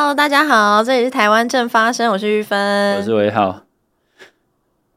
[0.00, 3.62] Hello，大家好，这里是台湾正发生，我是玉芬，我是威浩。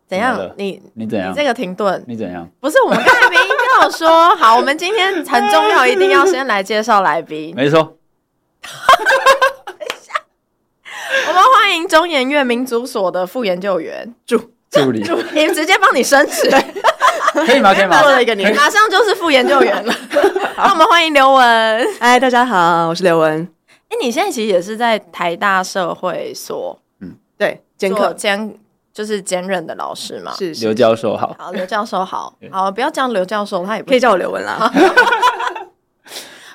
[0.07, 0.39] 怎样？
[0.57, 1.31] 你你怎样？
[1.31, 2.47] 你这个停顿，你怎样？
[2.59, 7.51] 不是我们刚才明明跟我说好，我们今天很重要， 一定要先来介绍来宾。
[7.55, 7.97] 没错。
[9.65, 10.13] 等一下，
[11.29, 14.37] 我们欢迎中研院民族所的副研究员助
[14.69, 14.99] 助理，
[15.33, 16.47] 你直接帮你升职，
[17.33, 17.73] 可以吗？
[17.73, 17.99] 可以吗？
[18.03, 19.91] 做了一个你，马上就是副研究员了。
[20.57, 21.87] 那我们欢迎刘文。
[21.99, 23.51] 嗨，大家好，我是刘文。
[23.91, 28.57] 哎，你现在其实也是在台大社会所，嗯，对，兼课兼。
[28.93, 34.69] 就是兼任的老师嘛，是，是刘教授好，好刘教授好，好不要叫刘教授，他也不可以叫我刘文啦。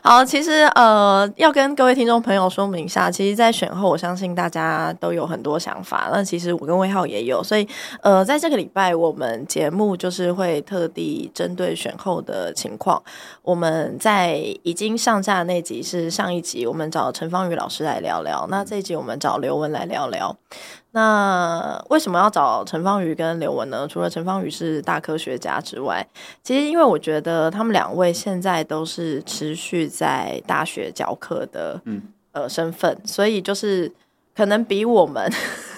[0.09, 6.09] 好，其实呃，要跟各位听众朋友说明一下，其实，在选后，我相信大家都有很多想法。
[6.12, 7.66] 那其实我跟魏浩也有，所以
[8.02, 13.02] 呃，在这个礼拜，我们节目就是会特地针对选后的情况，
[13.43, 18.46] 我们在已经上架那集是上一集，我们找陈芳语老师来聊聊。
[18.48, 20.37] 那这一集我们找刘文来聊聊。
[20.96, 23.86] 那为什么要找陈芳宇跟刘文呢？
[23.86, 26.06] 除了陈芳宇是大科学家之外，
[26.42, 32.00] 其实因为我觉得他们两位现在都是持续在大学教课的，嗯，
[32.32, 33.92] 呃，身份，所以就是
[34.34, 35.30] 可能比我们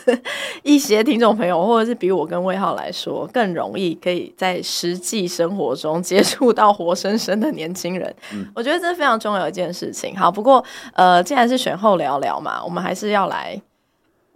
[0.63, 8.15] 一些听众朋友，或者是比我跟魏浩来说，更容易可以在实际生活中接触到活生生的年轻人。
[8.33, 10.17] 嗯，我觉得这是非常重要一件事情。
[10.17, 13.61] 好，不过呃，既然是选后聊聊嘛，我们还是要来。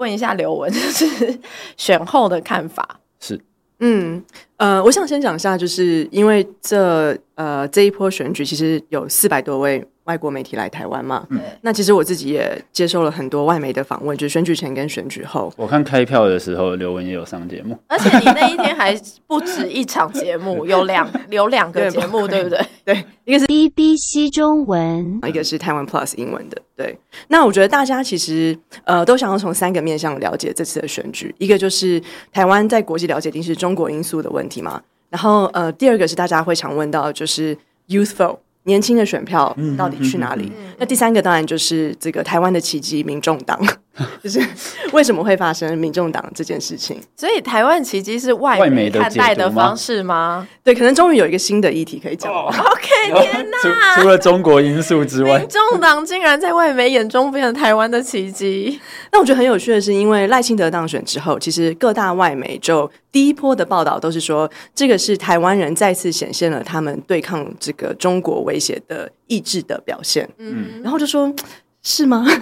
[0.02, 1.38] 问一下刘文， 就是
[1.76, 3.40] 选后的看法是，
[3.78, 4.20] 嗯
[4.56, 9.86] 呃，我想先讲一下，就是因为这呃这一波选举其实有四百多位。
[10.04, 11.24] 外国媒体来台湾嘛？
[11.30, 15.52] 嗯，那其实我自己也接受了很多外媒的访问，就是选举前跟选举后。
[15.56, 22.60] 我看开票的时候，刘文也有上节目，而且你那一天还不止一场节目， 有两有两个节目，对不对？
[22.84, 26.60] 对，一个是 BBC 中文，一个是台湾 Plus 英文的。
[26.74, 26.98] 对，
[27.28, 37.56] 那我觉得大家其实呃都想要从三个面向了解这次的选举，一个就是台湾在国际了解一定是中国因素的问题嘛，然后呃第二个是大家会常问到就是
[37.86, 38.38] youthful。
[38.64, 40.44] 年轻的选票到底去哪里？
[40.46, 43.58] 嗯嗯嗯、那第三个当然就是这个台湾的奇迹——民众党，
[44.24, 44.40] 就是
[44.92, 46.98] 为什么会发生民众党这件事情？
[47.16, 50.46] 所以台湾奇迹是外媒看待的方式吗？
[50.64, 52.38] 对，可能终于有一个新的议题可以讲了。
[52.38, 52.88] Oh, OK，
[53.22, 53.58] 天哪！
[53.94, 58.80] 除除了中国因素之外，民众党竟然在外媒眼中变成台湾的奇迹。
[59.12, 70.28] 那我觉得很有趣的是，因为赖清德当选之后，其实各大外媒就第一波的报道都是说，这个是台湾人再次显现了他们对抗这个中国威胁的意志的表现。
[70.38, 71.30] 嗯，然后就说，
[71.82, 72.24] 是吗？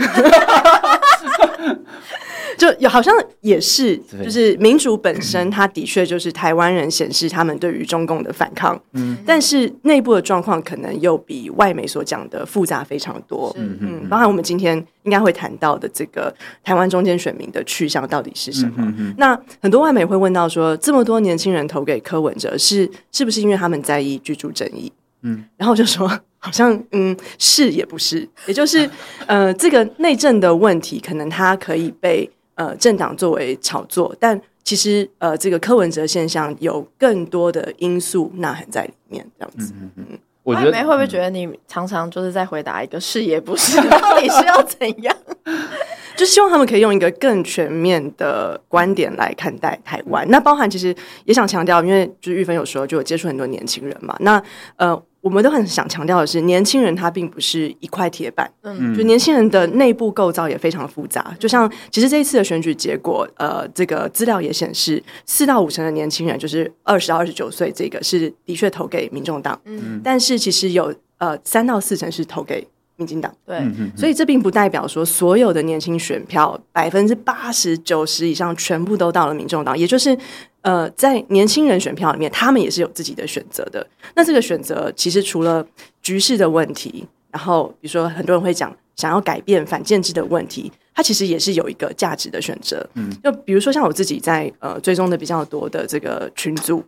[2.59, 8.81] 就有好像也是，就是民主本身，它的确就是台湾人显示他们对于中共的反抗。
[8.93, 13.55] 嗯，但是内部的状况可能又比外媒所讲的复杂非常多。
[13.57, 19.15] 嗯嗯，包含我们今天应该会谈到的这个台湾中间选民的去向到底是什么？
[19.17, 24.93] 那很多外媒会问到说，这么多年轻人投给柯文哲，是是不是因为他们在意居住正义？
[25.23, 28.91] 嗯，然后就说好像嗯是也不是，也就是
[29.29, 32.29] 呃这个内政的问题，可能它可以被。
[32.57, 39.73] 呃，政党作为炒作，但其实呃，这个柯文哲现象有更多的因素呐含在里面，这样子。
[39.81, 45.17] 嗯嗯，我觉得会不会觉得你常常就是在回答一个是也不是，到底是要怎样？
[46.19, 50.29] 就希望他们可以用一个更全面的观点来看待台湾。
[50.29, 54.15] 那包含其实也想强调，因为就是玉芬有时候，就有接触很多年轻人嘛。
[54.21, 54.43] 那
[54.77, 55.03] 呃。
[55.21, 61.37] 我们都很想强调的是，年轻人他并不是一块铁板，嗯，就年轻人的内部构造也非常复杂。
[61.39, 72.67] 就像其实这一次的选举结果，呃，这个资料也显示，四到五成的年轻人，就是二十到二十九岁，这个是的确投给民众党，嗯，但是其实有呃三到四成是投给
[72.97, 73.61] 民进党，对，
[73.95, 80.17] 所以这并不代表说所有的年轻选票百分之八十九十以上全部都到了民众党，也就是。
[80.63, 83.87] 呃，在年轻人选票里面，他们也是有自己的选择的。
[84.15, 85.67] 那这个选择其实除了
[86.03, 92.87] 局势的问题，然后比如说很多人会讲想要改变反建制的问题，它其实也是有一个价值的选择。
[92.95, 96.85] 嗯，就比如说像我自己在呃追踪的比较多的这个群组，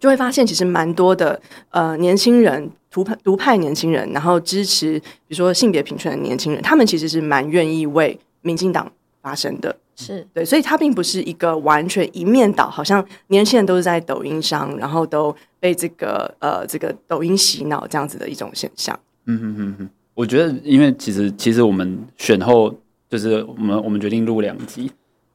[0.00, 1.38] 就会发现其实蛮多的
[1.70, 8.90] 呃年轻人独派独派年轻人，然后支持比如说性别平权的年轻人，他们其实是蛮愿意为民进党
[9.20, 9.76] 发声的。
[9.98, 18.98] 是对，所以它并不是一个完全一面倒，好像年轻人都是在抖音上，然后都被这个呃这个抖音洗脑这样子的一种现象。
[19.24, 22.72] 嗯哼哼哼，我觉得，因为其实其实我们选后
[23.08, 24.92] 就是我们我们决定录两集，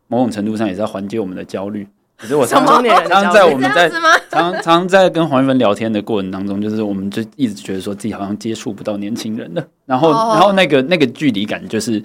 [0.07, 1.87] 某种程度上也是要缓解我们的焦虑。
[2.15, 3.91] 可是我常常常常在我们在
[4.29, 10.35] 常常在跟黄玉芬聊天的过程当中，就是我们就一直觉得说自己好像接触不到年轻人了，然后、oh.
[10.35, 12.03] 然后那个那个距离感就是。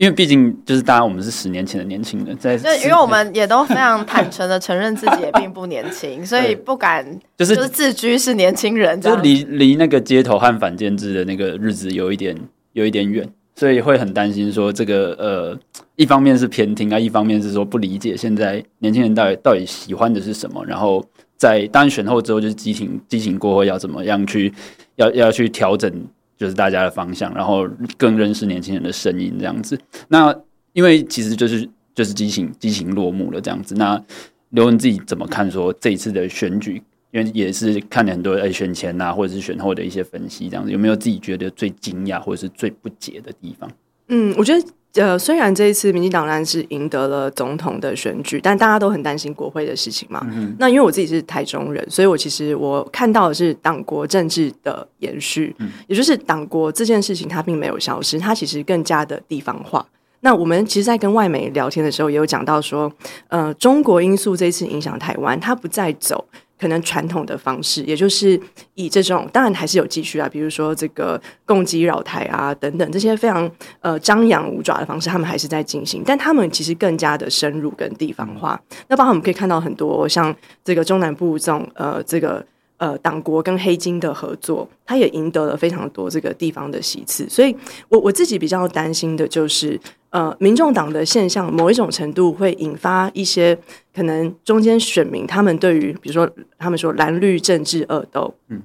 [0.00, 7.04] 因为毕竟就是大家，我们是十年前的年轻人，在对，因为我们也都非常坦诚的承认自己也并不年轻， 所以不敢
[7.36, 12.34] 就是就是自居是年轻人，就离离那个街头和反建制的那个日子有一点
[12.72, 15.58] 有一点远，所以会很担心说这个呃，
[15.96, 21.04] 一方面是偏听啊，一方面是说不理解现在年轻人到底到底喜欢的是什么，然后
[21.36, 24.50] 在当然选后之后就是激情激情过后要怎么样去
[24.96, 25.92] 要要去调整。
[26.40, 29.78] 就是大家的方向，然后更认识年轻人的声音这样子。
[30.08, 30.34] 那
[30.72, 33.74] 因为其实就是就是激情激情落幕了这样子。
[33.74, 34.02] 那
[34.48, 36.82] 刘文自己怎么看说这一次的选举？
[37.10, 43.70] 因为也是看了很多诶选前啊或者是选后的一些分析，这样子有没有自己觉得最惊讶或者是最不解的地方？
[44.08, 44.66] 嗯，我觉得。
[44.94, 50.26] 呃，虽然这一次民进党然是赢得了总统的选举，但大家都很担心国会的事情嘛。
[50.32, 59.86] 嗯、那因为我自己是台中人，所以我其实我看到的是党国政治的延续，嗯、也就是党国这件事情它并没有消失，它其实更加的地方化。
[60.22, 62.92] 那我们其实，在跟外媒聊天的时候，也有讲到说，
[63.28, 66.22] 呃，中国因素这一次影响台湾，它不再走。
[66.60, 68.38] 可能传统的方式，也就是
[68.74, 78.60] 以这种，当然还是有继续啊，比如说这个攻击扰台啊等等这些非常呃张扬五爪的方式，他们还是在进行，但他们其实更加的深入跟地方化。
[78.88, 82.44] 那包括我们可以看到很多像这个中南部这种呃这个。
[82.80, 87.54] 呃，党国跟黑金的合作，他也赢得了非常多这个地方的席次，所以
[87.90, 89.78] 我我自己比较担心的就是，
[90.08, 93.54] 呃，民众党的现象某一种程度会引发一些
[93.94, 98.62] 可能中间选民他们对于，比如说他们说蓝绿政治恶斗，嗯，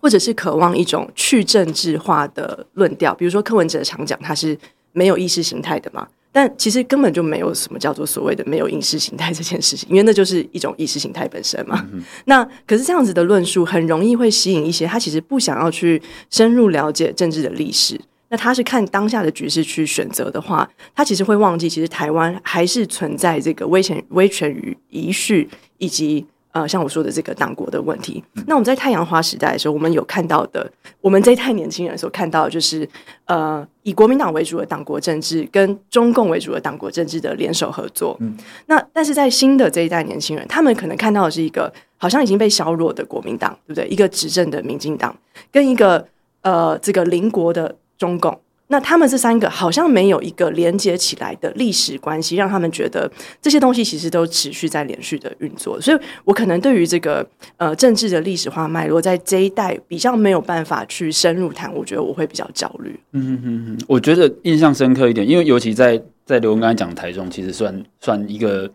[0.00, 4.58] 或者是渴望一种去政治化的论调，比如说柯文哲常讲他是
[4.92, 6.08] 没有意识形态的嘛。
[6.32, 11.86] 但其实根本就没有什么叫做所谓的没有意识形态这件事情，因为那就是一种意识形态本身嘛。
[11.92, 16.00] 嗯、那可是这样子的论述很容易会吸引一些他其实不想要去
[16.30, 18.00] 深入了解政治的历史，
[18.30, 25.48] 那他是看当下的局势去选择的话，他其实会忘记其实台湾还是存在这个威权威权与遗绪
[25.78, 26.26] 以及。
[26.52, 30.70] 呃，像我说的这个党国的问题，那我们在太阳花时代的时候，我们有看到的，
[31.00, 32.86] 我们这一代年轻人所看到的就是，
[33.24, 38.16] 呃，以国民党为主的党国政治跟中共为主的党国政治的联手合作。
[38.20, 43.88] 嗯，那但是在新的这一代年轻人，他们可能看到的是一个好像已经被削弱的国民党，对不对？
[43.88, 45.16] 一个执政的民进党
[45.50, 46.06] 跟一个
[46.42, 48.38] 呃这个邻国的中共。
[48.72, 53.10] 那他们这三个好像没有一个连接起来的历史关系，让他们觉得
[53.42, 55.78] 这些东西其实都持续在连续的运作。
[55.78, 57.24] 所以我可能对于这个
[57.58, 62.98] 呃政治的历史化脉络，在这一代比较没有办法去深入谈，我觉得我会比较焦虑。
[63.12, 68.72] 嗯嗯嗯，我觉得印象深刻一点，因为尤其在在刘文刚才讲台中，其实算算一个。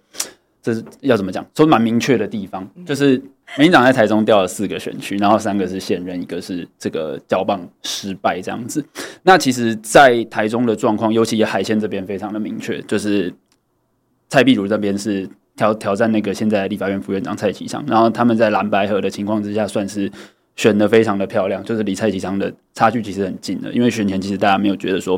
[0.67, 1.45] 这是要怎么讲？
[1.55, 3.11] 说蛮明确的地方，就是
[3.57, 8.85] 民进党在台中调了四个选区，然后三个是现任，一个是这个交棒失败这样子。
[9.23, 13.33] 那其实，在台中的状况，尤其海线这边非常的明确，就是
[14.27, 20.11] 蔡壁如这边是挑挑战那个现在立法院副院长蔡其昌，然后他们在蓝白合的情况之下，算是
[20.57, 23.71] 选的非常的漂亮，就是离蔡其昌的差距其实很近的。
[23.71, 25.17] 因为选前其实大家没有觉得说，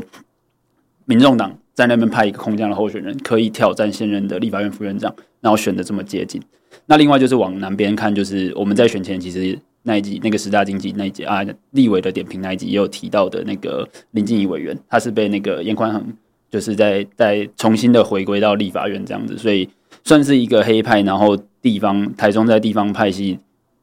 [1.06, 5.16] 民众党在那边派一个空降的候选人可以挑战现任的立法院副院长。
[5.40, 6.42] 然后选的这么接近，
[6.88, 11.40] 那另外就是往南边看，就是我们在选前其实那一集那个十大经济那一集啊，
[11.72, 16.06] 立委的点评那一集也有提到的那个林静仪委员，他是被那个严宽恒
[16.52, 19.70] 就是在在重新的回归到立法院这样子，所以
[20.04, 23.40] 算是一个黑派，然后地方台中在地方派系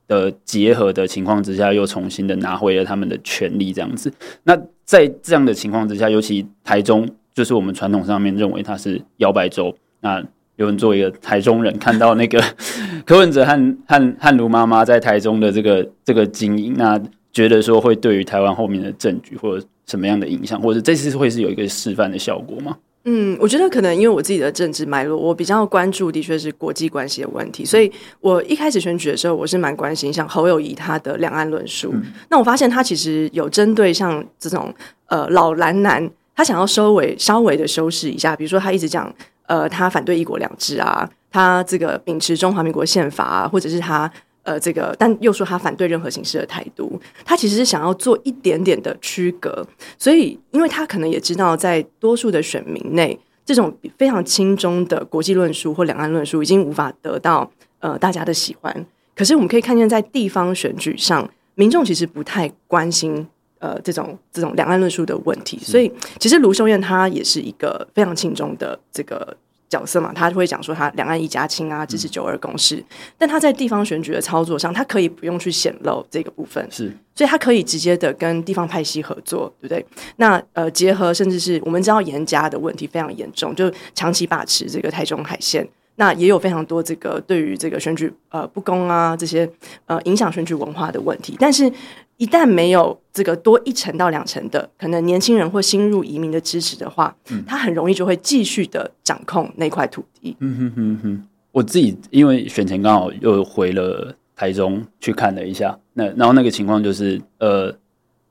[0.06, 4.12] 的结合的情况之下，又重新的拿回了他们的权利这样子。
[4.44, 4.54] 那
[4.84, 10.20] 在这样的情况之下，尤其台中就是我们传统上面认为它是摇摆州，那。
[10.58, 12.42] 有人作为一个台中人，看到那个
[13.04, 16.98] 柯文哲和和和卢妈妈在台中的这个这个经营，那
[17.30, 22.74] 觉得说会对于台湾后面的政局或者什么样的影响，或者这次会是有一个示范的效果吗？
[23.04, 31.90] 嗯，我觉得可能因为我自己的政治脉络，我比较关注的确是国际关系的问题，所以我一开始选举的时候，我是蛮关心像侯友谊他的两岸论述。
[31.92, 34.74] 嗯、那我发现他其实有针对像这种
[35.08, 39.12] 呃老蓝男，他想要收尾稍微的修饰一下，比如说他一直讲。
[39.48, 44.12] 呃，他反对一国两制啊，他这个秉持中华民国宪法啊，或者是他
[44.42, 49.64] 呃这个，但又说他反对任何形式的台独，他其实是想要做一点点的区隔，
[49.96, 58.86] 所以因为他可能也知道，在多数的选民内，这种非常轻中的国际论述或两岸论述已经无法得到呃大家的喜欢。
[59.14, 63.28] 可是我们可以看见，在地方选举上，民众其实不太关心。
[63.58, 69.36] 呃，这种这种两岸论述的问题，所以其实卢秀燕她也是一个非常轻重的这个
[69.68, 72.76] 角色嘛，他会讲说他两岸一家亲啊，支持九二共识。
[72.76, 72.84] 嗯、
[73.18, 79.84] 但他在地方选举的操作上，他可以不用去显露这个部分，是，所以他可以直接的跟地方派系合作，对不对？
[80.16, 89.48] 那呃，结合甚至是我们知道严家的问题非常严重，就长期把持这个台中海线，那也有非常多这个对于这个选举呃不公啊这些
[89.86, 91.70] 呃影响选举文化的问题，但是。
[92.18, 100.34] 一旦没有这个多一成到两成的可能年轻人或新入移民的支持的话，嗯，他很容易就会继续的掌控那块土地。
[100.40, 107.70] 嗯哼哼哼，我自己因为选前刚好又回了台中去看了一下，那然后那个情况就是，呃，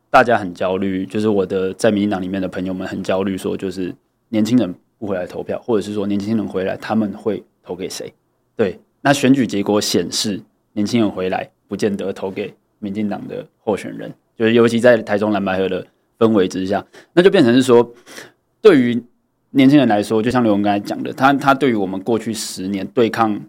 [0.10, 3.94] 大家很焦虑，就是我的在民进党里面的朋友们很焦虑，说就是
[4.30, 8.14] 年轻人不回来投票，或者是说年轻人回来他们会投给谁？
[8.56, 10.42] 对，那选举结果显示，
[10.74, 12.54] 年轻人回来不见得投给。
[12.80, 15.84] 民进党的候选人，就是尤其在台中蓝白合的
[16.20, 17.90] 氛围之下，那就变成是说，
[18.62, 19.02] 对于
[19.52, 23.42] 年轻人来说，就像刘文刚才讲的，他他对于我们过去十年对抗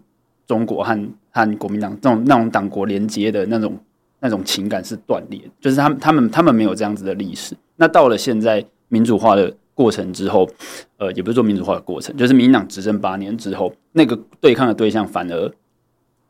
[0.47, 3.77] 中国和和国民党这种那种党国连接的那种
[4.21, 7.53] 那种情感是断裂，就是他他们他们没有这样子的历史。
[7.75, 10.49] 那到了现在民主化的过程之后，
[10.97, 15.51] 呃，也不是说民主化的过程，就是民进党执政八年之后，那个对抗的对象反而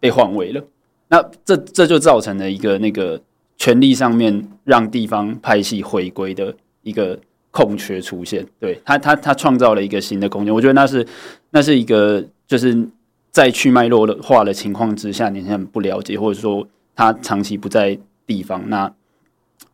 [0.02, 0.62] 被换位了。
[1.08, 3.22] 那这这就造成了一个那个
[3.56, 7.18] 权力上面让地方派系回归的一个
[7.50, 11.08] 空缺出现，对他他他创造了一个新的空间，我觉得那是
[11.52, 12.78] 那是一个就是
[13.32, 18.94] 在去脉络化的情况之下，年轻人不了解，或者说他长期不在地方，那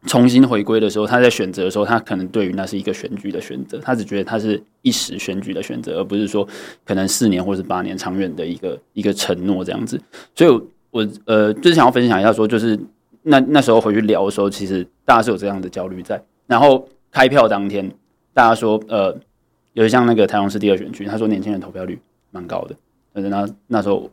[0.06, 6.48] 重新回归的时候，他在选择的时候，他可能对于那是一个选举的选择，他只觉得他是一时选举的选择，而不是说
[6.86, 10.00] 可能四年或是八年长远的一个一个承诺这样子，
[10.36, 10.62] 所以。
[10.96, 12.80] 我呃，就是想要分享一下，说就是
[13.24, 16.24] 那那时候回去聊的时候，其实大家是有这样的焦虑在。
[16.46, 17.92] 然后开票当天，
[18.32, 19.18] 大家说呃，
[19.74, 21.98] 有像那个台中市第二选区，他说年轻人投票率
[22.30, 22.76] 蛮高的，
[23.12, 24.08] 但是那那时候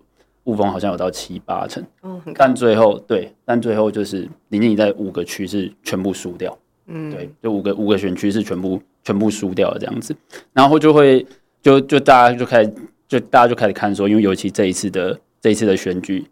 [0.45, 6.57] 雾峰好像有到七八成，嗯，但最后对，但最后就是林静怡在五个区是全部输掉，
[6.87, 10.15] 嗯，对，就五个五个选区是全部全部输掉了这样子，
[10.53, 11.27] 然后就会
[11.63, 12.73] 就就大家就开始
[13.07, 16.27] 就大家就开始看说，因为尤其这一次的这一次的选举。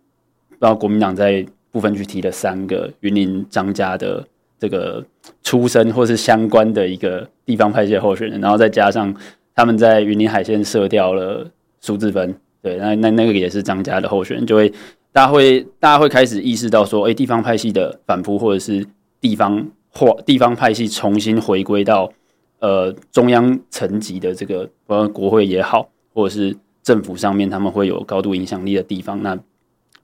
[0.60, 4.26] 然后国民党在部分区提了三个云林张家的
[4.58, 5.04] 这个
[5.44, 9.14] 出身或是相关的一个地方派系候选人，然后再加上
[9.54, 11.48] 他们在云林海线射掉了
[11.80, 14.68] 苏志芬，对，那那那个也是张家的候选人，就会
[15.12, 18.86] 大家会大家会开始意识到说，哎，地方派系的反扑，或者是
[19.20, 22.12] 地方或地方派系重新回归到
[22.60, 29.38] 呃中央层级的这个，包括国会也好，或者是政府上面，他们会有高度影响力的地方，那。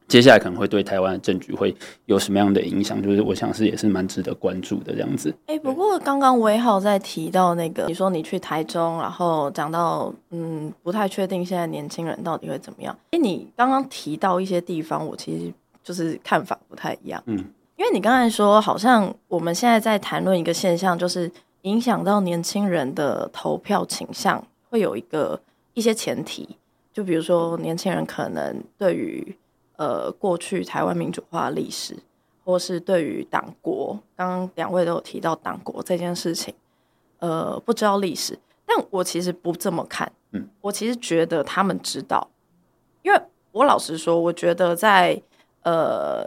[0.07, 3.03] 接下来可能会对台湾的政局会有什么样的影响？
[3.03, 5.35] 就是我想是也是蛮值得关注的这样子。
[5.47, 12.95] 哎、欸，不过刚刚威浩在提到那个，你说你去台中，然后讲到嗯，不太确定现在年轻人到底会怎么样。
[13.07, 17.23] 哎、欸，你刚刚提到一些地方，我其实就是看法不太一样。
[17.27, 17.37] 嗯，
[17.77, 21.31] 因为你刚才说好像我们现在在谈论一个现象，就是
[21.63, 25.41] 影响到年轻人的投票倾向，会有一个
[25.73, 26.47] 一些前提，
[26.93, 29.35] 就比如说年轻人可能对于
[29.76, 31.97] 呃，过去台湾民主化历史，
[32.45, 36.54] 或是对于党国，刚刚两位都有提到党国这件事情，
[37.19, 42.31] 呃，不知道历史，但我其实不这么看，嗯，我其实觉得他们知道，
[43.02, 43.21] 因为
[43.52, 45.21] 我老实说，我觉得在
[45.62, 46.25] 呃，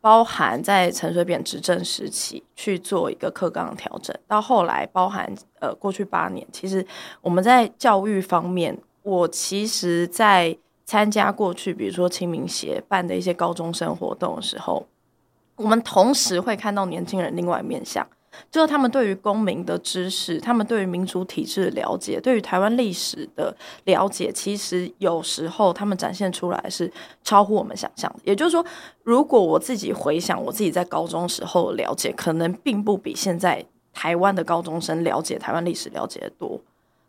[0.00, 6.84] 包含在陈水扁执政时期去做一个课纲调整，到后来包含呃过去八年，其实
[7.20, 10.56] 我们在教育方面，我其实，在
[10.88, 14.86] 参加过去，比如说清明协办的一些高中生活动的时候，
[15.56, 18.08] 我们同时会看到年轻人另外一面相，
[18.50, 23.54] 就是他们对于公民的知识，他们对于民主体制的了解，对于台湾历史的
[23.84, 26.90] 了解，其实有时候他们展现出来是
[27.22, 28.20] 超乎我们想象的。
[28.24, 28.64] 也就是说，
[29.02, 36.58] 如果我自己回想我自己在高中时候的了解，可能并不比现在台湾的高中生了解台湾历史了解的多。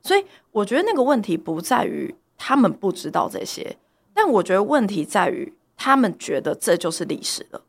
[0.04, 2.14] 所以，我觉得那个问题不在于。
[2.40, 3.78] 他们不知道这些，
[4.16, 7.62] 但我觉得问题在于他们觉得这就是历史了。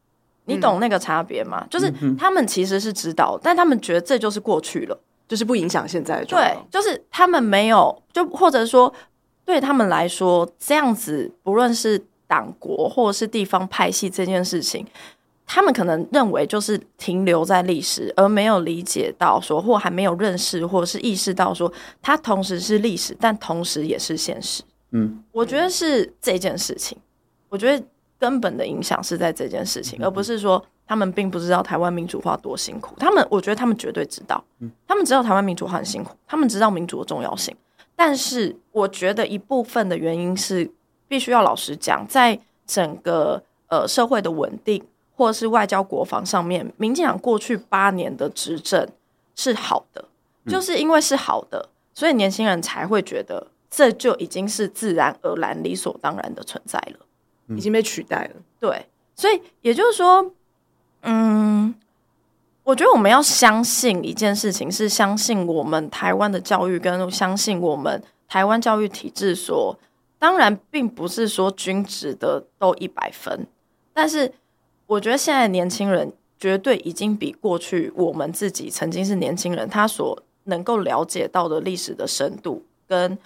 [0.46, 1.62] 你懂那个差别吗？
[1.64, 4.98] 嗯、就是他们其实是知道，但他们觉得这就是过去了，
[5.28, 6.24] 就是不影响现在的。
[6.24, 8.92] 对，就是他们没有，就或者说
[9.44, 14.84] 对他们来说，这样子不论是党国或者是地方派系这件事情，
[15.52, 24.62] 他们可能认为就是停留在历史，而没有理解到说，或还没有认识，或者是意识到说，它同时是历史，但同时也是现实。
[24.92, 26.96] 嗯，我觉得是这件事情。
[27.48, 27.84] 我觉得
[28.16, 32.94] 根本的影响是在这件事情，而不是说他们并不知道台湾民主化多辛苦。
[32.96, 34.44] 他们，我觉得他们绝对知道，
[34.86, 37.52] 他们知道台湾民主化很辛苦，他们知道民主的重要性。
[37.96, 40.70] 但是我觉得一部分的原因是，
[41.08, 42.38] 必须要老实讲，在
[42.68, 44.80] 整个呃社会的稳定
[45.20, 48.88] 或者是外交国防上面，民进党过去八年的执政
[49.36, 50.02] 是好的，
[50.46, 57.06] 就是因为是好的，所以年轻人才会觉得这就已经是自然而然、理所当然的存在了，
[57.54, 58.40] 已经被取代了。
[58.58, 60.32] 对，所以也就是说，
[61.02, 61.74] 嗯。
[62.62, 69.76] 我觉得我们要相信一件事情，是相信我们台湾的教育，跟相信我们台湾教育体制所。
[70.20, 73.46] 当然，并不是说均值的都一百分，
[73.92, 74.32] 但是
[74.90, 83.16] 我觉得现在年轻人绝对已经比过去我们自己曾经是年轻人，他所能够了解到的历史的深度跟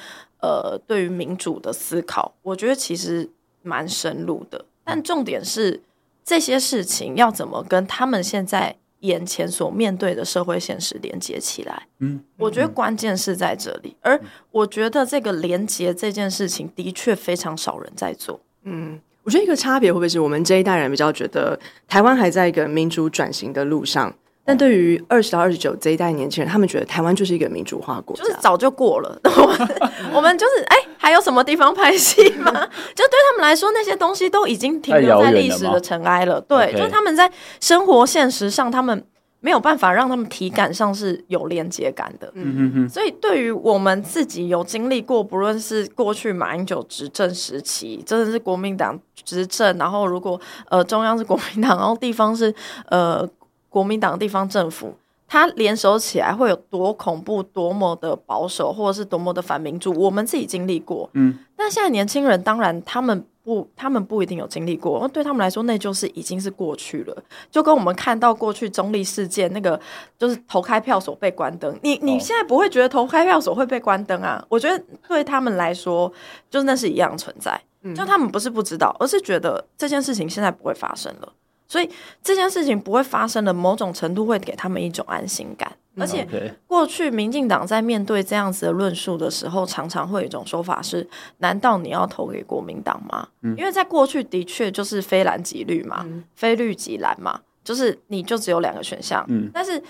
[0.40, 3.30] 呃对于民主的思考，我觉得其实
[3.62, 4.64] 蛮深入的。
[4.84, 5.80] 但重点是
[6.22, 8.76] 这些事情要怎么跟他们现在。
[9.04, 14.18] 眼前所面对的社会现实连接起来，嗯，我觉得关键是在这里，而
[14.50, 24.14] 我觉得这个连接这件事情的确非常少人在做，嗯，我觉得一个差别会不会是我们这一代人比较觉得台湾还在一个民主转型的路上。
[24.46, 29.18] 但对于二十到二十九这一代年轻人，他们觉得台湾就是一个民主化国家，就是早就过了。
[29.24, 29.68] 我们
[30.12, 32.52] 我们就是哎、欸，还有什么地方拍戏吗？
[32.94, 36.34] 就对他们来说，那些东西都已经停留在历史的尘埃了。
[36.34, 36.72] 了对，Okay.
[36.76, 39.02] 就是他们在生活现实上，他们
[39.44, 42.32] 没有办法让他们体感上是有连接感的。
[42.34, 42.88] 嗯嗯嗯。
[42.88, 52.54] 所以，对于我们自己有经历过，不论是过去马英九执政时期，真的是国民党执政，然后如果呃中央是国民党，然后地方是
[52.86, 53.28] 呃。
[53.74, 54.94] 国民党地方政府，
[55.26, 59.92] 他联手起来会有多恐怖、多么的保守，或者是多么的反民主？
[59.92, 61.38] 我们自己经历过，嗯。
[61.56, 65.08] 但现在年轻人，当然他们不，他们不一定有经历过。
[65.08, 67.22] 对他们来说，那就是已经是过去了。
[67.50, 69.80] 就跟我们看到过去中立事件那个，
[70.18, 71.78] 就是投开票所被关灯。
[71.82, 74.44] 你你现在不会觉得投开票所会被关灯啊？
[74.48, 76.12] 我觉得对他们来说，
[76.50, 77.60] 就是那是一样存在。
[77.94, 81.32] 就他们不是不知道，而是觉得这件事情现在不会发生了。
[81.66, 81.88] 所以
[82.22, 85.70] 这件事情不会发生的，某种程度会给他们一种安心感。
[85.96, 86.26] 而且
[86.66, 93.28] 过去民进党在面对这样子的论述的时候，常常会有一种说法是：难道你要投给国民党吗？
[93.56, 99.24] 因为在过去的确就是非蓝即绿嘛，非绿即蓝嘛，就是你就只有两个选项。
[99.52, 99.80] 但是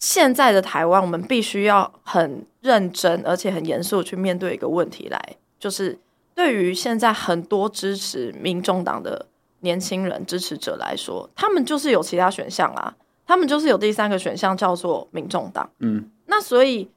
[0.00, 5.96] 现在的台湾，我们必须要很认真而且很严肃去面对一个问题来，就是
[6.34, 9.26] 对于现在很多支持民众党的。
[9.62, 12.94] 年轻人支持者来说，他们就是有其他选项啊，
[13.26, 15.68] 他们就是有第三个选项叫做民众党。
[15.78, 16.88] 嗯，那所以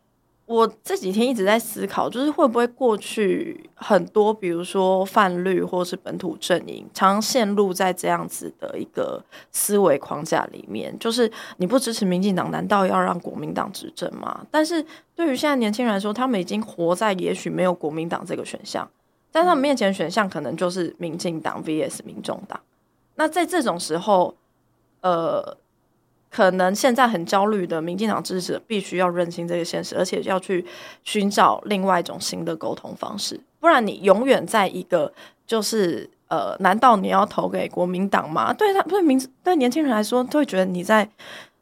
[0.45, 14.45] 我这几天一直在思考，就是会不会过去很多，比如说泛绿或是本土阵营，常常陷入在这样子的一个思维框架里面，就是你不支持民进党，难道要让国民党执政吗？
[14.51, 18.87] 但是对于现在年轻人来说，他们已经活在也许没有国民党这个选项。
[19.35, 22.57] 在他们面前选项可能就是民进党 vs 民众党，
[23.15, 24.33] 那在这种时候，
[25.01, 25.57] 呃，
[26.31, 30.65] 可能现在很焦虑的民进党支持者必须要认清这个现实，而且要去
[31.03, 35.11] 寻找另外一种新的沟通方式，不然你永远在一个
[35.45, 38.53] 就是呃，难道你要投给国民党吗？
[38.53, 41.09] 对他对民对年轻人来说，都会觉得你在。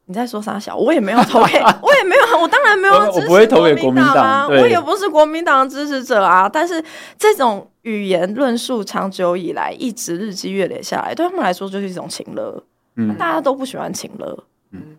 [0.06, 0.76] 你在说啥小？
[0.76, 6.50] 我也没有投给，我也没有，我当然没有支持国民党啊，我也不是国民党的支持者啊。
[6.50, 6.84] 但是
[7.18, 12.62] 这种语言论述长久以来一直日积月累下来，对他们来说就是一种情勒。
[12.96, 14.44] 嗯，大家都不喜欢情勒。
[14.72, 14.98] 嗯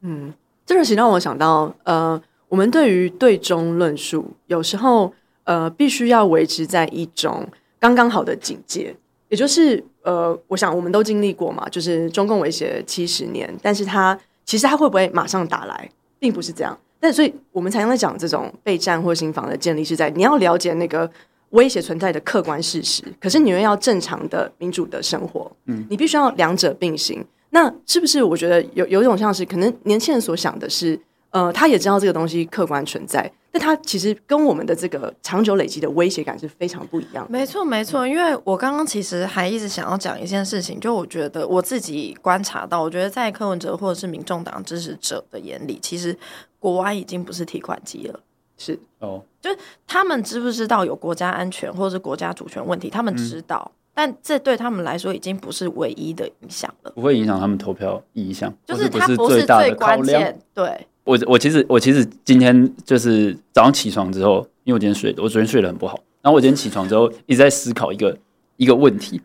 [0.00, 0.34] 嗯，
[0.64, 5.12] 这个让我想到，呃，我们对于对中论述，有时候
[5.44, 7.46] 呃，必须要维持在一种
[7.78, 8.96] 刚刚好的警戒，
[9.28, 9.84] 也就是。
[10.06, 15.90] 呃，我想我们都经历过嘛，就是中共威胁七十年，但是他其实他会不会马上打来，
[16.20, 16.78] 并不是这样。
[17.00, 21.10] 但所以我们才在讲这种备战或新防的建立，是在你要了解那个
[21.50, 27.24] 威胁存在的客观事实，可是你又要正常的民主的生活，嗯，你必须要两者并行。
[27.50, 30.98] 那是不是我觉得有有一种像是可能年轻人所想的是，
[31.36, 33.30] 呃，他也知道这个东西客观存在。
[33.52, 37.30] 但他其实跟我们的这个长久累积的威胁感是非常不一样的。
[37.30, 38.06] 没错，没错。
[38.06, 46.16] 因为我刚刚其实还一直想要讲一件事情，就我觉得我自己观察到，我觉得在柯文哲或者是民众党支持者的眼里，其实
[46.58, 48.20] 国安已经不是提款机了。
[48.56, 52.88] 是哦，就是他们知不知道有国家安全或者是国家主权问题？
[52.88, 56.90] 他们知道，嗯、但这对他们来说已经不是唯一的影响了。
[56.94, 60.38] 不会影响他们投票意向，就是它不是最关键。
[60.54, 60.86] 对。
[61.06, 65.98] 我我其实我其实今天就是早上起床之后，因为我今天睡，我昨天睡得很不好。
[66.20, 68.14] 然后我今天起床之后一直在思考一个
[68.56, 69.20] 一个问题，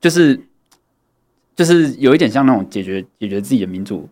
[0.00, 0.38] 就是
[1.54, 4.08] 就是有一点像那种解决解决自己的民主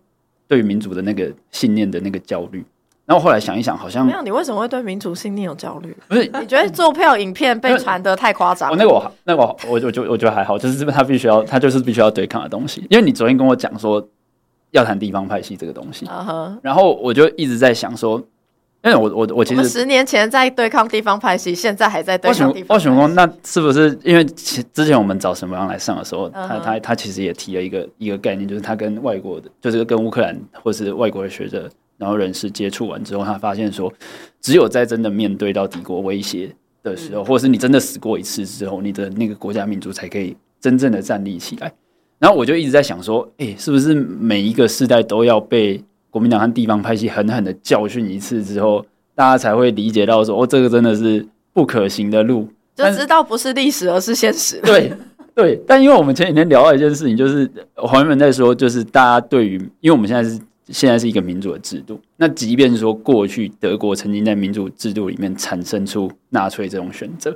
[0.47, 2.65] 对于民主的那个信念的那个焦虑。
[3.05, 4.23] 然后后来想一想，好像没有。
[4.23, 5.97] 你为什么会对民主信念有焦虑？
[6.07, 8.71] 不是，你觉得做票影片被传的太夸张？
[8.71, 12.87] 我那个我那个我我就我觉得还好，就是他必须要他就是必须要对抗的东西。
[12.91, 14.07] 因为你昨天跟我讲说
[14.71, 16.59] 要谈地方派系这个东西，uh huh.
[16.63, 18.23] 然后我就一直在想说。
[18.85, 22.89] 因为我我我其实十年前在对抗地方派系，现在还在对抗地方派系。
[23.15, 33.93] 那是不是因为之前我们找沈博洋来上的时候，他他他其实也提了一个一个概念，就是他跟外国的，就是跟乌克兰或是外国的学者然后人士接触完之后，他发现说，
[34.41, 36.55] 只有在真的面对到敌国威胁
[36.85, 41.73] 的时候，或者是你真的死过一次之后，你的那个国家民族才可以真正的站立起来。
[42.19, 45.83] 然后我就一直在想说，哎，是不是每一个世代都要被？
[46.11, 54.59] 国民党和地方派系狠狠的教训一次之后，大家才会理解到说：“哦，这个真的是不可行的路。”就知道不是历史，而是现实。
[54.63, 54.91] 对
[55.35, 67.31] 对，但因为我们前几天聊到一件事情，就是黄原本在说，就是大家对于，因为我们现在是现在是一个民主的制度，那即便是说过去德国曾经在民主制度里面产生出纳粹这种选择，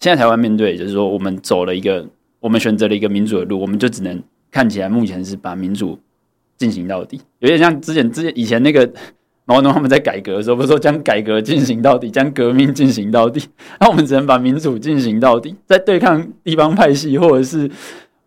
[0.00, 2.04] 现在台湾面对就是说，我们走了一个，
[2.40, 5.98] 我们选择了一个民主的路，我们就只能看起来目前是把民主。
[6.56, 8.92] 进行到底，有点像之前之前以前那个
[9.46, 13.40] 毛泽东他们在改革的时候，不是说将改革进行到底，将革命进行到底。
[13.78, 17.70] 那我们只能把民主进行到底，在对抗地方派系，或者是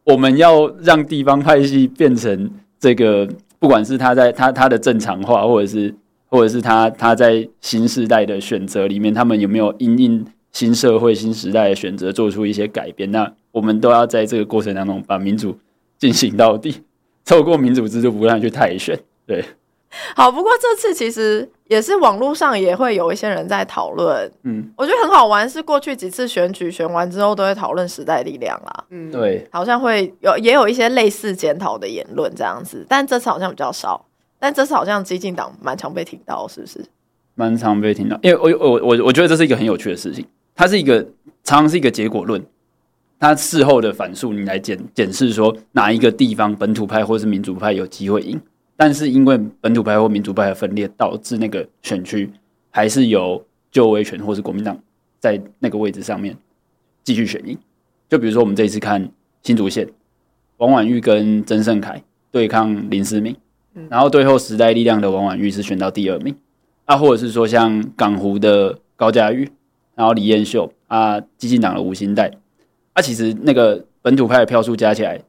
[0.05, 3.27] 我们要让地方派系变成这个，
[3.59, 5.93] 不管是他在他他的正常化，或者是
[6.27, 13.11] 或者是他他在新时代的选择里面，他们有没有因应新社会新时代的选择做出一些改变？
[13.11, 15.57] 那我们都要在这个过程当中把民主
[15.97, 16.83] 进行到底。
[17.23, 19.45] 透过民主制度不断去汰选，对，
[20.15, 20.31] 好。
[20.31, 25.47] 不过这次其实也是网络上也会有一些人在讨论，嗯，我觉得很好玩。
[25.47, 34.03] 是过去几次选举选完之后都会讨论时代力量啦，嗯，对，好像会有也有一些类似检讨的言论这样子，但这次好像比较少。
[34.39, 36.83] 但这次好像激进党蛮常被听到，是不是？
[37.35, 40.99] 蛮常被听到，因为我我我我觉得这是一个很有趣的事情，它是一个
[41.43, 42.43] 常常是一个结果论。
[43.21, 48.41] 他事后的反诉，你来检检视说哪一个地方本土派或是民主派有机会赢，
[48.75, 52.27] 但是因为本土派或民主派的分裂，导致那个选区
[52.71, 54.75] 还是由旧威权或是国民党
[55.19, 56.35] 在那个位置上面
[57.03, 57.55] 继续选赢。
[58.09, 59.07] 就比如说我们这一次看
[59.43, 59.87] 新竹县，
[60.57, 63.35] 王婉玉跟曾盛凯对抗林思明，
[63.87, 66.35] 然后最后时代力量的王婉玉是选到第二名，
[66.85, 69.47] 啊，或者是说像港湖的高嘉瑜，
[69.93, 72.31] 然后李彦秀啊，激进党的吴欣岱。
[72.93, 75.21] 啊，其实那个本土派的票数加起来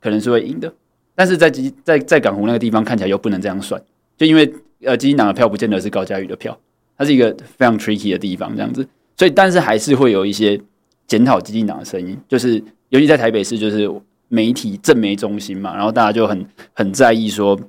[0.00, 0.72] 可能是会赢的，
[1.14, 1.50] 但是在
[1.84, 3.80] 在在港湖那个地方看起来又不能这样算，
[4.16, 6.58] 就因为呃，基金党的票不见得是高嘉瑜的票，
[6.96, 10.60] 它是一个非常 tricky 的地方，这样子，所以但是还是会有一些
[11.06, 13.88] 检讨基金党的声音，就是尤其在台北市，就是
[14.28, 17.60] 媒体政媒中心嘛，然后大家就很很在意说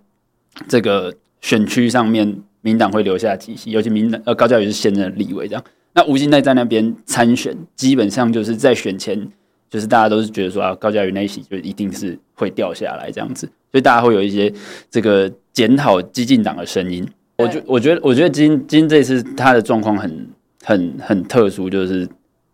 [0.68, 5.64] 这个选区上面民党会留下几席，尤其民党呃高嘉瑜是现任立委这样。
[5.94, 9.28] 那吴欣岱在那边参选，基本上就是在选前，
[9.70, 14.54] 就是大家都是觉得说啊，高嘉瑜那一席就一定是会掉下来这样子，所以大家会有一些
[14.90, 17.08] 这个检讨激进党的声音。
[17.38, 20.28] 我觉我觉得我觉得今今这次他的状况很
[20.64, 22.08] 很很特殊，就是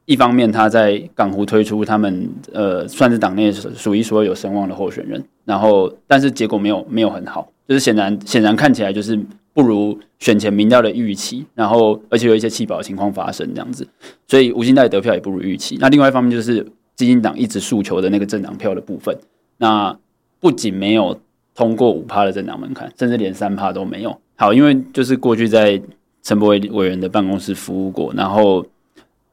[0.06, 9.19] 一方面他在港湖推出他们呃算是党内数一数二有声望的候选人，然后但是结果没有没有很好，就是显然显然看起来就是。
[9.58, 13.88] 不如选前民调的预期，然后而且有一些弃保的情况发生这样子，
[14.27, 15.77] 所以吴欣岱得票也不如预期。
[15.80, 19.15] 那另外一方面就是基金党一直诉求的那个政党票的部分，
[19.58, 19.95] 那
[20.39, 21.19] 不仅没有
[21.53, 24.19] 通过五趴的政党门槛，甚至连三趴都没有。
[24.36, 25.80] 好，因为就是过去在
[26.23, 28.65] 陈柏伟委员的办公室服务过，然后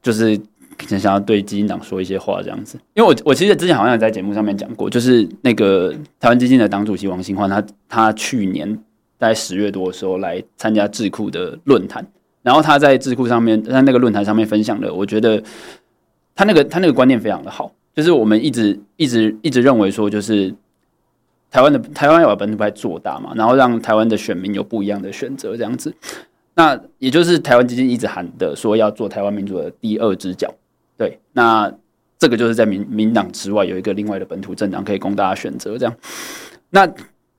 [0.03, 0.39] 就是
[0.87, 2.77] 想想要对基金党说一些话这样子。
[2.93, 8.79] 因为我我其实之前好像也在节目上面讲过，就是那个台湾基金的党主席王新欢，他他去年。
[9.17, 12.05] 在十月多的时候来参加智库的论坛，
[12.43, 15.41] 然后他在智库上面，在那个论坛上面分享的，我觉得
[16.35, 20.53] 他那个他那个观念非常的好，就是我们一直一直一直认为说，就是
[21.49, 25.95] 台湾的台湾要把本土派做大嘛，然后让台湾的选民有不一样的选择这样子，
[26.55, 30.53] 那也就是台湾基金一直喊的说要做台湾民主的第二只脚，
[30.97, 31.73] 对，那
[32.19, 35.95] 这个就是在民民党之外有一个另外的本土政党可以供大家选择这样，
[36.69, 36.87] 那。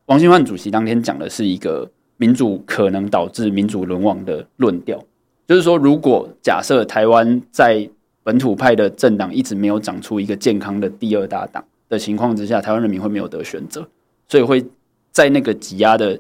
[0.07, 5.03] 王新焕主席当天讲的是一个民主可能导致民主沦亡的论调，
[5.49, 7.89] 就是说，如果假设台湾在
[8.23, 13.87] 本土派的政党一直没有长出一个健康的第二大党的情况之下，台湾人民会没有得选择，
[14.29, 14.65] 所以会
[15.11, 16.19] 在那个挤压的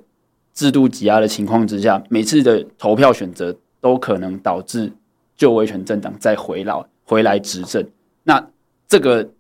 [0.53, 4.93] 制度挤压的情况之下，每次的投票选择都可能导致
[5.37, 7.87] 旧威权政党再回老回来执政。
[8.25, 8.45] 那
[8.89, 9.31] 这个。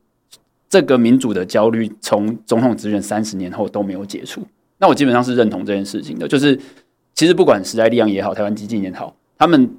[0.68, 4.42] 这个民主的焦虑，从总统执政三十年后都没有解除。
[4.78, 6.58] 那我基本上是认同这件事情的，就是
[7.14, 9.76] 其实不管时代力量也好，台湾基进也好，他们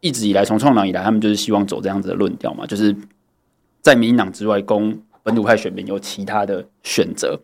[0.00, 2.96] 一直以来从创党以来，他们就是希望走这样子的论调嘛，就是
[3.82, 7.38] 在民进党之外，供本土派选民有其他的选择。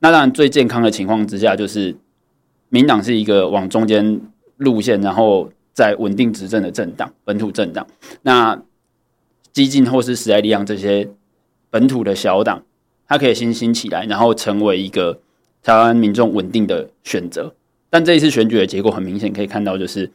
[0.00, 1.94] 那当然，最健康的情况之下，就是
[2.68, 4.20] 民党是一个往中间
[4.56, 7.86] 路线，然后在稳定执政的政党，本土政党。
[8.22, 8.60] 那
[9.52, 11.08] 基进或是时代力量这些
[11.70, 12.62] 本土的小党，
[13.06, 15.20] 它可以新兴起来，然后成为一个
[15.62, 17.54] 台湾民众稳定的选择。
[17.90, 20.10] 但这一次选举的结果很明显，可以看到就是，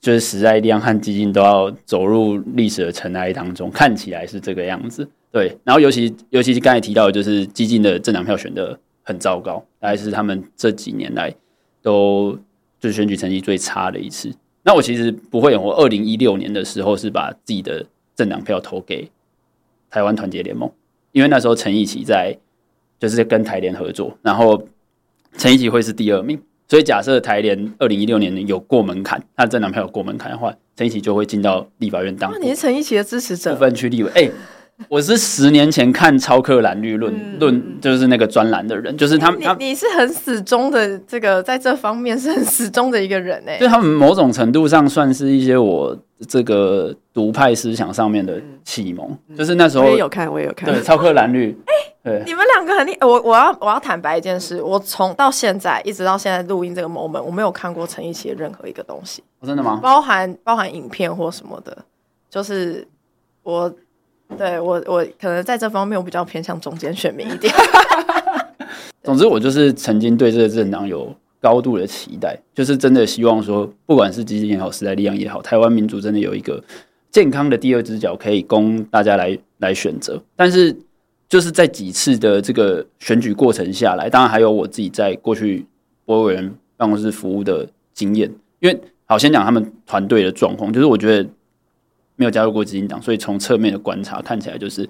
[0.00, 5.08] 就是时代力量和基进都要走入历史的尘埃当中，看起来是这个样子。
[5.30, 11.34] 对，然后尤其尤其是刚才提到，就是基进的政党票选的很糟糕，大概是他们这几年来
[11.80, 12.38] 都
[12.78, 14.32] 就是选举成绩最差的一次。
[14.62, 19.10] 那我其实不会，我二零一六年的时候是把自己的政党票投给
[19.92, 20.68] 台湾团结联盟，
[21.12, 22.36] 因为那时候陈义奇在
[22.98, 24.66] 就是跟台联合作，然后
[25.36, 32.32] 陈义奇会是第二名，所以假设台联二零一六年有过门槛，他的政党票有过门槛的话，陈义奇就会进到立法院当。
[32.32, 33.52] 那你是陈义奇的支持者？
[33.52, 34.32] 部分区立委，哎、欸。
[34.90, 39.40] 我是十年前看超克蓝绿论论、嗯，就是那个专栏的人，就是他们。
[39.40, 43.58] 你你是很死忠的，这个在这方面是很死忠的一个人哎。
[43.58, 45.96] 就他们某种程度上算是一些我
[46.28, 50.68] 这个独派思想上面的启蒙、嗯，就是那时候我也有看，我也有看。
[50.68, 51.56] 对，超克蓝绿。
[52.04, 59.22] 哎、欸，你们两个很厉，我我要我要坦白一件事，我从到现在一直到现在录音这个 moment，我没有看过陈奕奇的任何一个东西。
[59.46, 59.78] 真的吗？
[59.82, 61.76] 包含包含影片或什么的，
[62.28, 62.86] 就是
[63.42, 63.72] 我。
[64.36, 67.52] 对我，我可能在这方面我比较偏向中间选民一点。
[69.02, 76.62] 总之，我就是曾经对这个政党有高度的期待，就是真的希望说，不管是基进也好，时代力量也好，台湾民主真的有一个
[77.10, 80.22] 健康的第二只脚可以供大家来来选择。
[80.36, 80.76] 但是，
[81.28, 85.66] 就是在几次的这个选举过程下来，当然还有我自己在过去
[86.04, 91.28] 国会委员办公室服务的经验，因为好先讲他们团队的状况，就是我觉得。
[92.16, 94.84] 没有加入过基进党，所以从侧面的观察看起来，就是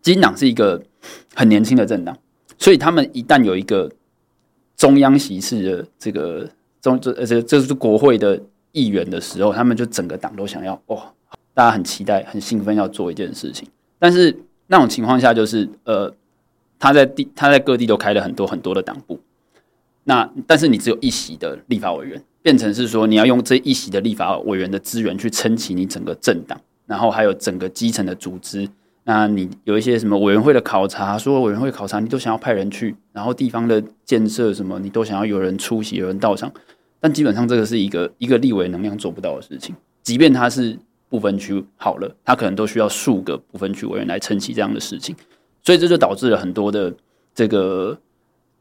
[0.00, 0.82] 基进党是一个
[1.34, 2.16] 很年轻的政党，
[2.58, 3.90] 所以他们一旦有一个
[4.76, 6.48] 中央席次的这个
[6.80, 8.40] 中这呃这这是国会的
[8.72, 11.02] 议员的时候，他们就整个党都想要哦，
[11.54, 13.68] 大家很期待、很兴奋要做一件事情。
[13.98, 16.12] 但是那种情况下，就是呃，
[16.78, 19.20] 他在地他在各地都开了很多很多的党部，
[20.04, 22.22] 那但是你只有一席的立法委员。
[22.44, 28.68] 变成是说，你要用这一席的立法委员的资源去撑起你整个政党，然后还有整个基层的组织。
[29.04, 36.52] 那你有一些什么委员会的考察，说委员会考察，你都想要派人去，然后地方的建设什么，你都想要有人出席，有人到场。
[36.98, 39.72] 但基本上这个是一个一个立委能量做不到的事情。
[40.02, 40.76] 即便他是
[41.08, 45.14] 不分区好了，他可能都需要数个不分区委员来撑起这样的事情。
[45.62, 46.92] 所以这就导致了很多的
[47.32, 47.96] 这个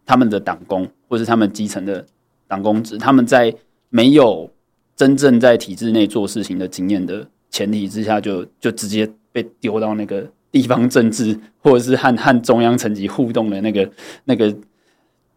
[0.06, 2.06] 他们的党工，或是他们基层的
[2.48, 3.54] 党公职，他们在。
[3.94, 4.50] 没有
[4.96, 13.92] 真正在体制内做事情的经验的前提之下就，就直接被丢到那个地方政治，或者是和和中央层级互动的那个
[14.24, 14.56] 那个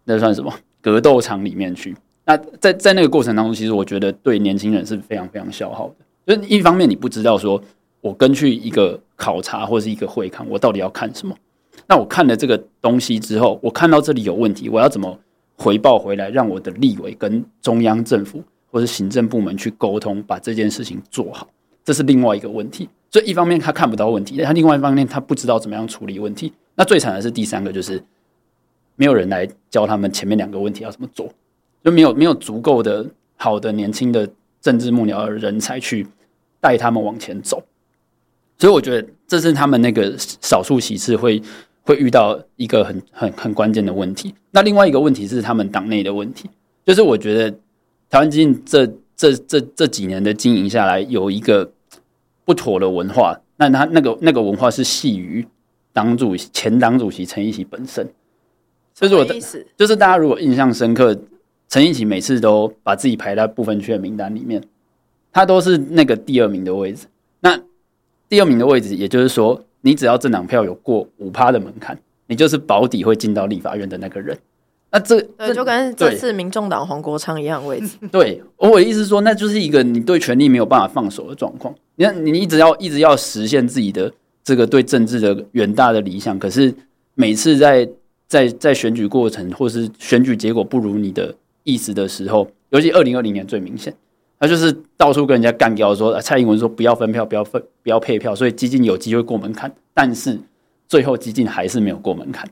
[0.05, 1.97] 那算什么格斗场里面去？
[2.25, 6.37] 那在在那个过程当中，其实我觉得对年轻人是非常非常消耗的。
[6.37, 7.61] 就是一方面你不知道说，
[8.01, 11.37] 我跟去一个考察或是一个会看，我到底要看什么？
[11.89, 15.19] 那我看了这个东西之后，我看到这里有问题，我要怎么？
[15.57, 21.49] 回报回来，让我的立委跟中央政府或是行政部门去沟通，把这件事情做好，
[21.85, 22.89] 这是另外一个问题。
[23.11, 26.53] 所以一方面他看不到问题，但他另外一方面他不知道怎么样处理问题。
[26.75, 28.03] 那最惨的是第三个，就是
[28.97, 31.33] 没有人来教他们前面两个问题要怎么做，
[31.85, 34.29] 就没有没有足够的好的年轻的
[34.61, 36.05] 政治幕僚人才去
[36.61, 37.63] 带他们往前走。
[38.59, 41.41] 所以我觉得这是他们那个少数席次会。
[41.85, 44.35] 会遇到一个很很很关键的问题。
[44.51, 46.49] 那另外一个问题是他们党内的问题，
[46.85, 47.51] 就是我觉得
[48.09, 51.71] 台湾基进这这这这几年的经营下来，有一个
[52.45, 53.39] 不妥的文化。
[53.57, 55.47] 那他那个那个文化是系于
[55.93, 58.09] 党主席前党主席陈义奇本身。
[58.95, 61.17] 就是我的意思，就是大家如果印象深刻，
[61.69, 64.63] 陈义奇每次都把自己排在部分区的名单里面，
[65.31, 67.07] 他都是那个第二名的位置。
[67.41, 67.61] 那
[68.29, 69.63] 第二名的位置，也就是说。
[69.85, 74.37] 你只要政党票有过五趴的门槛，你就是保底会进到立法院的那个人。
[74.91, 77.99] 那这对，就跟这次民众党黄国昌一样位置。
[78.11, 81.75] 对，我的意思是说，那就是一个你对权力没有办法放手的状况。
[81.97, 84.11] 你看，你一直要一直要实现自己的
[84.43, 86.73] 这个对政治的远大的理想，可是
[87.15, 87.87] 每次在
[88.27, 93.95] 在在选举过程或是选举结果不如你的意思的时候，尤其二零二零年最明显。
[94.45, 99.73] 他就是到处跟人家干掉，说蔡英文说不要分票，不要分，不要配票，所以基进有机会过门槛。
[99.95, 100.39] 但是
[100.87, 102.47] 最后基进还是没有过门槛。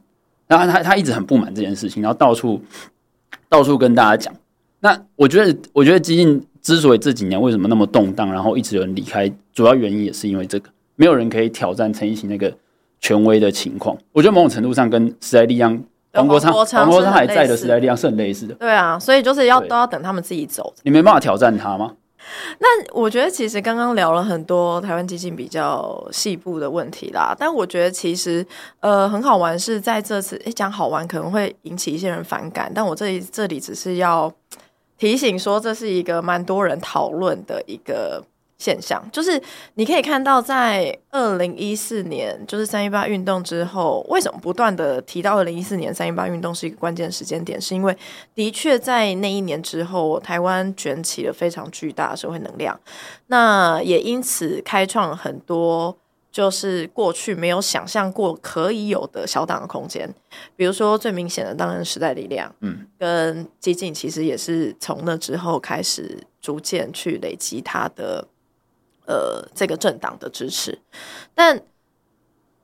[0.46, 2.62] 然后他他一直很不满这件事情，然后到处
[3.46, 4.34] 到处跟大家讲，
[4.80, 12.50] 那我觉得，我觉得基进之所以这几年为什么那么动荡，然后一直有人离开，主要原因也是因为这个，没有人可以挑战陈奕迅那个
[13.00, 13.94] 权威的情况。
[14.12, 15.78] 我觉得某种程度上跟时代力量。
[16.12, 18.54] 黄国昌，黄国昌还在的时代力量是很类似的。
[18.54, 20.72] 对啊，所以就是要都要等他们自己走。
[20.82, 21.92] 你没办法挑战他吗？
[22.60, 28.46] 那我觉得其实刚刚聊了很多台湾基金比较细部的问题啦，但我觉得其实
[28.80, 34.32] 呃很好玩是在这次诶讲好玩可能会引起一些人反感，但我这里这里只是要
[34.96, 38.22] 提醒说这是一个蛮多人讨论的一个。
[38.62, 39.42] 现象就是，
[39.74, 47.60] 你可以看到，在二零一四年，就是三一八运动之后，为什么不断的提到二零一四年三一八运动是一个关键时间点？
[47.60, 47.96] 是因为
[48.36, 52.78] 的确在那一年之后，台湾卷起了非常巨大的社会能量，
[53.26, 55.96] 那也因此开创了很多
[56.30, 60.08] 就是过去没有想象过可以有的小党的空间。
[60.54, 68.28] 比如说最明显的，当然时代力量，嗯，跟激进其实也是从那之后开始逐渐去累积它的。
[69.04, 70.78] 呃，这个政党的支持，
[71.34, 71.60] 但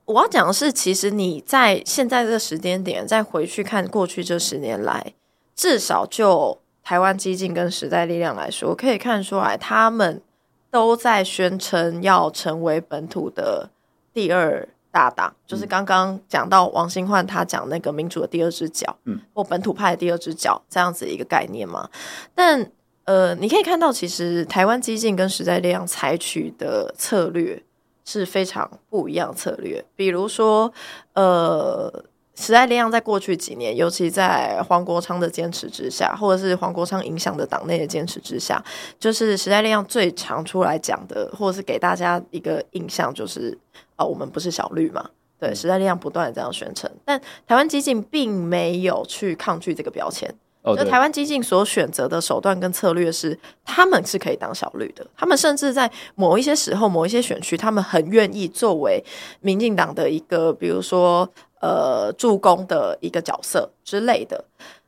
[0.04, 5.14] 我要讲的是，其实你在现在这个时间点再回去看过去这十年来，
[5.56, 10.22] 至少就台湾激进跟时代力量来说，可以看出来，他们
[10.70, 13.68] 都在宣称要成为本土的
[14.14, 21.90] 第二大党，嗯、就是刚刚讲到王新焕他讲那个民主的第二只脚，嗯，或本土派的第二只脚这样子一个概念嘛，
[22.32, 22.70] 但。
[23.08, 27.62] 呃，你可以看到，其实台湾激进跟时代力量采取的策略
[28.04, 29.82] 是非常不一样的策略。
[29.96, 30.70] 比如说，
[31.14, 31.90] 呃，
[32.34, 38.62] 时代力量在过去几年，尤其在黄国昌的坚持之下，或者是黄国昌影响的党内的坚持之下，
[39.00, 43.56] 就是时代力量最常出来讲的，或者是给大家一个印象，就是
[43.96, 45.08] 啊、呃，我们不是小绿嘛。
[45.40, 50.30] 对，时代力量不断的这样宣称，但台湾激进并没有去抗拒这个标签。
[50.76, 59.02] 就台湾激进所选择的手段跟策略是，他们是可以当小绿的，他们甚至在某一些时候、某一些选区，他们很愿意作为
[59.40, 61.28] 民进党的一个，比如说
[61.60, 64.44] 呃助攻的一个角色之类的。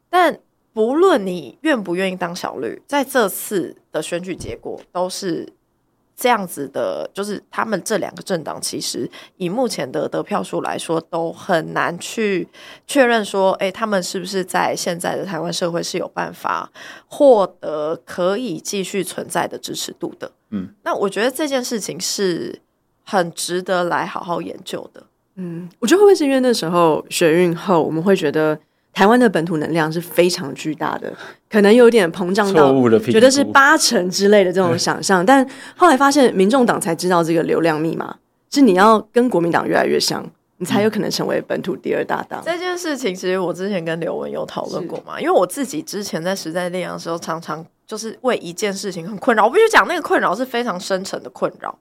[0.08, 0.38] 但
[0.72, 5.52] 不论你愿不愿意当小绿，在这次的选举结果都是。
[6.20, 12.46] 这样子的，就是他们这两个政党，其实以目前的得票数来说，都很难去
[12.86, 16.70] 确认说，哎，他们是不是在现在的台湾社会是有办法
[17.06, 20.30] 获得可以继续存在的支持度的。
[20.50, 22.60] 嗯，那我觉得这件事情是
[23.02, 25.02] 很值得来好好研究的。
[25.36, 28.60] 嗯，我觉得会不会是因为那时候选运后，我们会觉得。
[28.92, 31.12] 台湾的本土能量是非常巨大的，
[31.48, 38.16] 可能有点膨胀到觉得是八成之类的这种想象，但后来发现民众党才知道这个流量密码
[38.50, 42.42] 是你要跟国民党越来越像，你才有可能成为本土第二大党。
[42.44, 49.44] 这件事情其实我之前跟刘文有讨论过嘛，因为我自己之前在时代力量的时候，常常就是为一件事情很困扰。
[49.46, 51.78] 我必须讲，那个困扰是非常深层的困扰，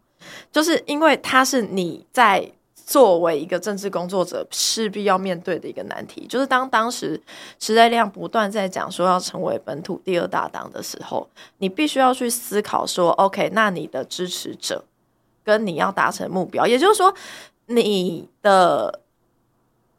[0.51, 2.51] 就是因为它是你在。
[2.89, 7.21] 作为一个政治工作者，势必要面对的一个难题，就是当当时
[7.59, 14.83] 时代量不断在讲说要成为本土第二大党的时候，你必须要去思考说，OK，那你的支持者
[15.43, 17.13] 跟你要达成目标，也就是说，
[17.67, 19.01] 你的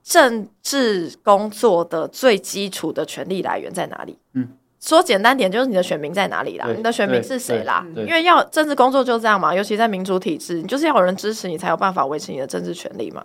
[0.03, 4.19] 政治工作的最基础的权力来源在哪里？
[4.33, 4.49] 嗯。
[4.81, 6.67] 说简单点，就是你的选民在哪里啦？
[6.75, 7.85] 你的选民是谁啦？
[7.95, 13.23] 因为要政治工作就这样嘛，尤其在民主体制，你就是要有人支持你，才有办法维持你的政治权利嘛。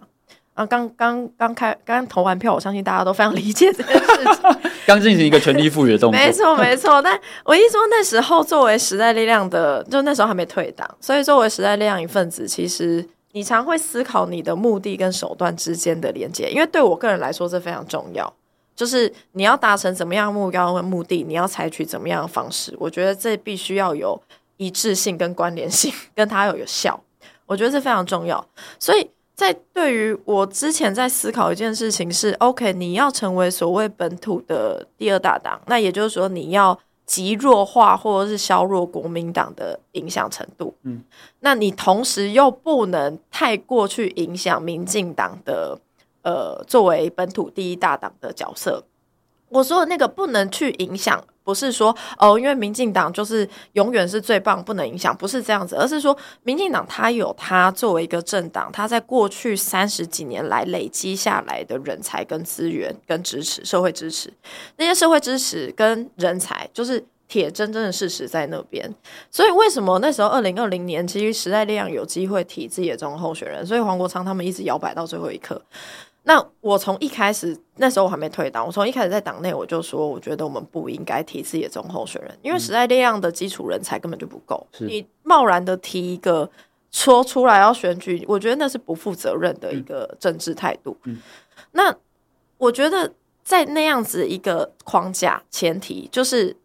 [0.54, 4.72] 啊，刚刚刚开，刚投完票，我相信大家都非常理解这件事情。
[4.88, 7.02] 刚进行一个权力赋予的动作，没 错没错。
[7.02, 18.34] 但我一说那时候作为时代力量的，就那时候还没退党，所以作为时代力量一份子，其实你常会思考你的目的跟手段之间的连接，因为对我个人来说这非常重要。
[18.76, 22.76] 就是你要达成怎么样目标和目的，你要采取怎么样的方式？
[22.78, 24.22] 我觉得这必须要有
[24.58, 27.00] 一致性跟关联性，跟它要有效。
[27.46, 28.46] 我觉得这非常重要。
[28.78, 40.76] 所以在对于我之前在思考一件事情是：OK，你要成为所谓本土的第二大党，那也就是说你要极弱化或者是削弱国民党的影响程度。
[40.84, 41.02] 嗯，
[41.40, 45.80] 那你同时又不能太过去影响民进党的。
[46.26, 48.84] 呃，作为本土第一大党的角色，
[49.50, 64.34] 我说的那个不能去影响，不是说哦，因为民进党就是永远是最棒，不能影响，不是这样子，而是说民进党它有它作为一个政党，它在过去三十几年来累积下来的人才跟资源跟支持，社会支持，
[64.78, 68.92] 那些社会支持跟人才，就是铁铮铮的事实在那边。
[69.30, 75.62] 所以为什么那时候二零二零年，其实时代力量有机会提自己的总统候选人，所以黄国昌他们一直摇摆到最后一刻。
[76.28, 84.66] 那我从一开始那时候我还没退党，我从一开始在党内我就说，我觉得我们不应该提自己的总候选人，因为时代力量的基础人才根本就不够。
[84.74, 86.50] 是你贸然的提一个
[86.92, 90.98] 说出来要选举，我觉得那是不负责任的一个政治态度。
[91.04, 91.20] 嗯、
[91.74, 91.96] 那
[92.58, 93.14] 我觉得
[93.44, 96.58] 在那样子一个框架前提，就是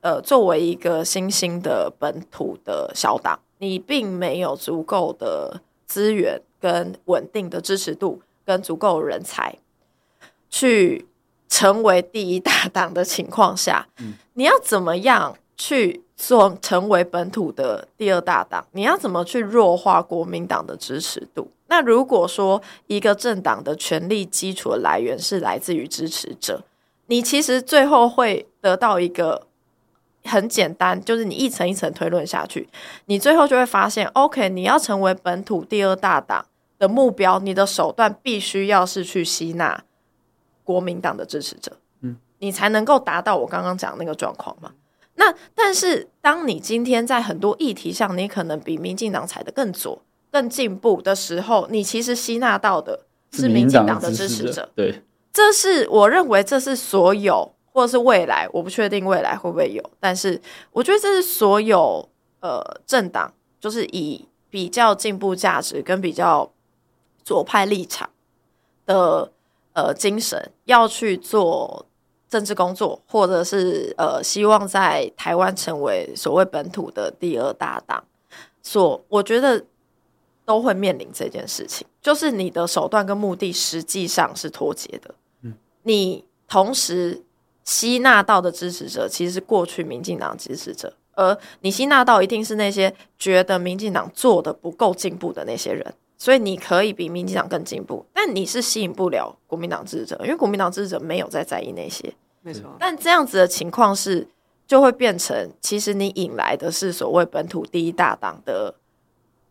[0.00, 8.22] 呃，作为一个新兴的本土的小党，你并没有足够的资源跟稳定的支持度。
[8.52, 9.56] 跟足够人才
[10.50, 11.06] 去
[11.48, 18.66] 成为第一大 党的情况下，嗯，你要怎么样去做成为本土的第二大党？
[18.72, 21.50] 你要怎么去弱化国民党的支持度？
[21.68, 26.62] 那如果说一个政党的权力基础的来源是来自于支持者，
[27.06, 29.46] 你其实最后会得到一个
[30.24, 32.68] 很简单，就是你一层一层推论下去，
[33.06, 36.44] 你最后就会发现，OK，你要成为本土第二大党。
[36.82, 39.84] 的目标，你的手段必须要是去吸纳
[40.64, 44.72] 国民党的支持者，嗯，你才能够达到我刚刚讲那个状况嘛。
[45.14, 50.02] 那但是，当你今天在很多议题上，你可能比民进党踩得更左、
[50.32, 54.68] 更进步的时候，你其实吸纳到的是民进党的支持者。
[54.74, 60.40] 对，这是我认为这是所有，或者是未来，我不确定未来会不会有，但是
[60.72, 62.08] 我觉得这是所有
[62.40, 66.50] 呃政党，就是以比较进步价值跟比较。
[67.24, 68.10] 左派立场
[68.86, 69.30] 的
[69.72, 71.86] 呃精神，要去做
[72.28, 78.04] 政治工作，或者是呃希望在台湾成为所谓本土的第二大党，
[78.62, 79.64] 所我觉得
[80.44, 85.14] 都会面临这件事情，就是你的手段跟目的实际上是脱节的。
[85.42, 87.22] 嗯，你同时
[87.64, 95.94] 吸纳到的支持者，其实是过去民进党支持者，而你吸纳到一定是那些觉得民进党做的不够进步的那些人。
[96.22, 102.14] 所以你可以比民进党更进步，但你是吸引不了国民党支持者，因为国民党支持者没有在在意那些。
[102.42, 102.76] 没错。
[102.78, 104.24] 但这样子的情况是，
[104.64, 108.72] 就会变成其实你引来的是所谓本土第一大党的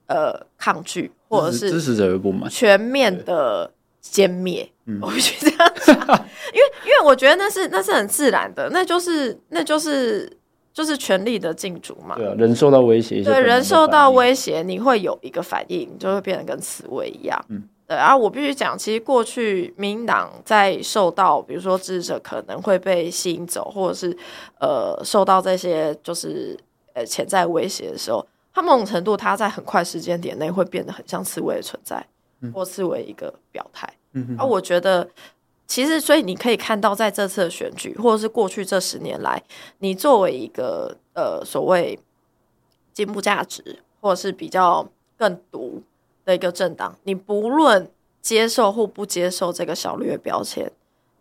[0.08, 4.72] 呃抗拒，或者是支持者不满，全面的歼灭。
[5.02, 10.38] 我必须这样讲，因为因为我觉得那是那是很自然的，那就是那就是。
[10.74, 17.98] 就是权力的竞逐嘛，对啊，人受到威胁，对，人受到威胁，你会有一个反应，就会变得跟刺猬一样，嗯，对。
[17.98, 24.18] 然后我必须讲，其实过去民进党在受到，比如说支持者可能会被吸引走，或者是
[24.60, 26.58] 呃受到这些就是
[26.94, 32.02] 呃潜在威胁的时候，他某种程度他在很快时间点内会变得很像刺猬的存在，
[32.42, 35.08] 嗯、或刺猬一个表态，嗯哼，而我觉得。
[35.72, 39.42] 其实，所以你可以看到，在这次的选举，或者是过去这十年来，
[39.80, 41.98] 你作为一个呃所谓
[42.92, 44.86] 进步价值，或者是比较
[45.18, 45.82] 更独
[46.26, 47.90] 的一个政党，你不论
[48.22, 50.70] 接受或不接受这个小绿的标签，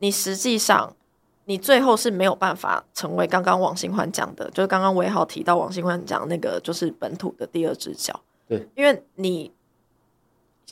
[0.00, 0.96] 你实际上
[1.44, 8.20] 你最后是没有办法成为刚刚王新欢讲的，就是刚刚威浩提到王新欢讲那个，就是本土的第二只脚。
[8.48, 9.52] 对，因为你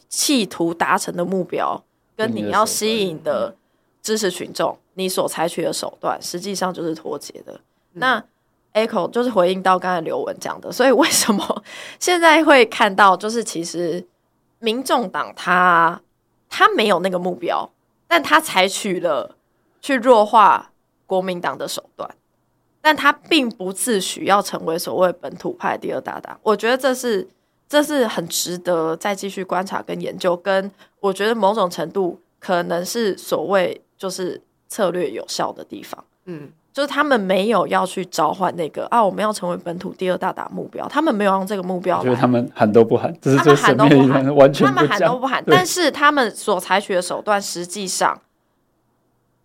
[0.09, 1.81] 企图达成的目标，
[2.17, 3.55] 跟你要吸引的。
[4.09, 7.53] 支持群众，你所采取的手段实际上就是脱节的。
[7.53, 8.25] 嗯、那
[8.73, 11.63] Echo 就是回应到刚才刘文讲的，所以为什么
[12.01, 14.03] 现在会看到，就是其实
[14.61, 16.01] 民众党他
[16.49, 17.69] 他没有那个目标，
[18.07, 19.37] 但他采取了
[19.83, 20.71] 去弱化
[21.05, 22.09] 国民党的手段，
[22.81, 26.41] 但他并不自诩要成为所谓本土派第二大党。
[26.43, 27.29] 我觉得这是
[27.69, 33.83] 这是很值得再继续观察跟研究，跟我觉得某种程度可能是所谓。
[33.99, 48.21] 就是策略有效的地方，嗯，就是他们没有要去召唤那个啊，我们要成为本土第二大党目标，他们没有让这个目标，就是他们喊都不喊，这是他们喊都不喊，完全他们喊都不喊，但是他们所采取的手段，实际上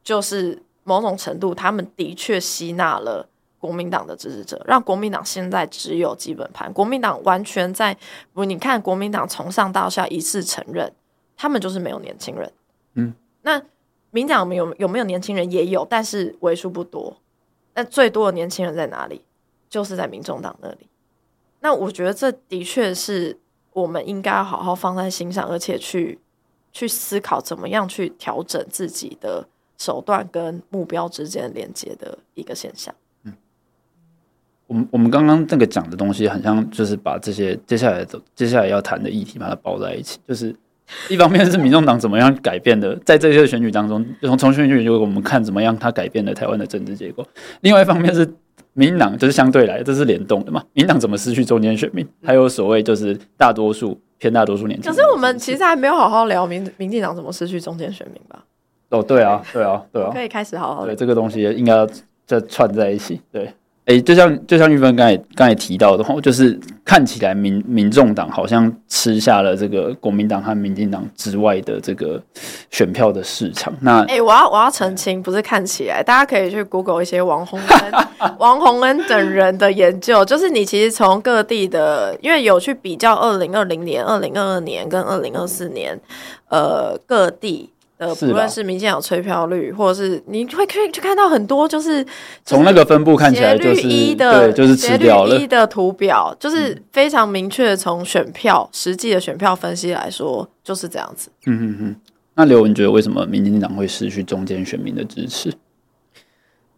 [0.03, 3.27] 就是某种程度，他们的确吸纳了
[3.57, 7.97] 国民党的支持者，让国民党现在只有基本盘，国民党完全在
[8.33, 10.93] 不，你看国民党从上到下一致承认，
[11.35, 12.51] 他们就是没有年轻人，
[12.93, 13.59] 嗯，那。
[14.13, 17.17] 民党有有没有年轻人也有，但是为数不多。
[17.73, 19.25] 那最多的年轻人在哪里？
[19.67, 20.87] 就是在民众党那里。
[21.61, 23.35] 那我觉得这的确是
[23.71, 26.19] 我们应该好好放在心上，而且去
[26.71, 29.47] 去思考怎么样去调整自己的
[29.79, 32.93] 手段跟目标之间连接的一个现象。
[33.23, 33.33] 嗯，
[34.67, 40.55] 我们我们刚刚那个讲的东西，很像就是把这些接下来的接下来要谈的议题把它包在一起，就是。
[41.09, 47.25] 一方面是民众党怎么样改变的，在这些选举当中，从从选举就我们看怎么样它改变了台湾的政治结构。
[47.61, 48.27] 另外一方面是
[48.73, 50.63] 民进党就是相对来，这是联动的嘛？
[50.73, 52.07] 民进党怎么失去中间选民？
[52.23, 54.95] 还有所谓就是大多数偏大多数年轻人。
[54.95, 58.43] 可是我们其实还没有好好聊民民进党怎么失去中间选民吧？
[58.89, 61.87] 哦，对啊，对啊，对啊，可以开始好好对这个东西应该要
[62.25, 63.51] 再串在一起，对。
[63.85, 72.21] 哎，就像就像玉芬刚才刚才提到的话，就是看起来民民众党好像吃下了这个国民党和民进党之外的这个
[72.71, 73.73] 选票的市场。
[73.81, 77.91] 那哎，我要我要澄清，不是看起来，大家可以去 Google 一些王洪恩、
[78.39, 85.99] 王洪恩等人的研究，就是你其实从各地的，因为有去比较二零二零年、二零二二年跟二零二四年，
[86.47, 87.69] 呃，各地。
[88.05, 92.05] 呃，不论是民进党催票率，或者是你会可以去看到很多，就是
[92.45, 97.73] 从那个分布看起来就是一的，对，就是吃掉了一的图表，就是非常明确。
[97.75, 101.29] 从选票实际的选票分析来说，就是这样子。
[101.45, 101.95] 嗯嗯嗯。
[102.35, 105.51] 那刘文觉得为什么民进党会失去中间选民的支持？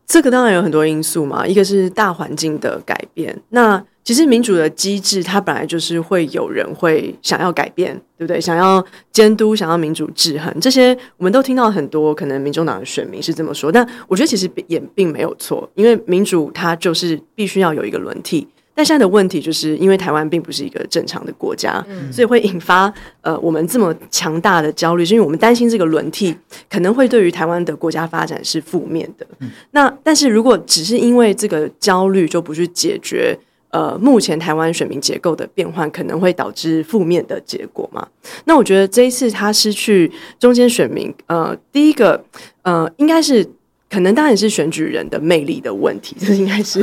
[0.07, 3.41] 这个当然有很多因素嘛，一个是大环境的改变。
[3.49, 8.39] 那其实民主的机制，它本来就是会有人会想要改变，对不对？
[8.39, 12.13] 想要监督，想要民主制衡，这些我们都听到很多。
[12.13, 18.47] 可能民众党的选民是这么说，但我觉得其实也并没有错，因为民主它就是必须要有一个轮替。
[18.75, 26.35] 但现在的问题就是因为台湾并不是一个正常的国家，嗯、所以会引发呃我们这么强大的焦虑，是因为我们担心这个轮替
[26.69, 29.25] 可能会对于台湾的国家发展是负面的。
[29.39, 33.37] 嗯、那但是如果只是因为这个焦虑就不去解决。
[33.71, 38.07] 呃，目前台湾选民结构的变换可能会导致负面的结果嘛？
[38.45, 40.09] 那我觉得这一次他失去
[40.39, 42.23] 中间选民，呃，第一个，
[42.61, 43.45] 呃，应该是
[43.89, 46.81] 可能当然是选举人的魅力的问题，这应该是。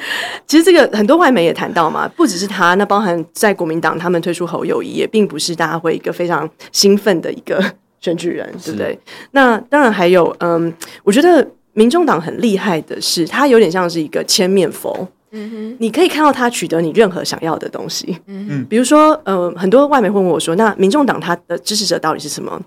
[0.46, 7.62] 其实这个很多外媒也谈到嘛，不只是他，那包含在国民党他们推出侯友谊，也并不是大家会一个非常兴奋的一个
[8.00, 8.98] 选举人，对不对？
[9.32, 10.72] 那当然还有，嗯、呃，
[11.02, 15.06] 我觉得民众党很厉害的是，他有点像是一个千面佛。
[15.30, 18.18] 嗯哼，你可以看到他取得你任何想要的东西。
[18.28, 22.58] 嗯哼，比如说，呃，很多外媒会问我说：“那民众党他的支持者到底是什么？”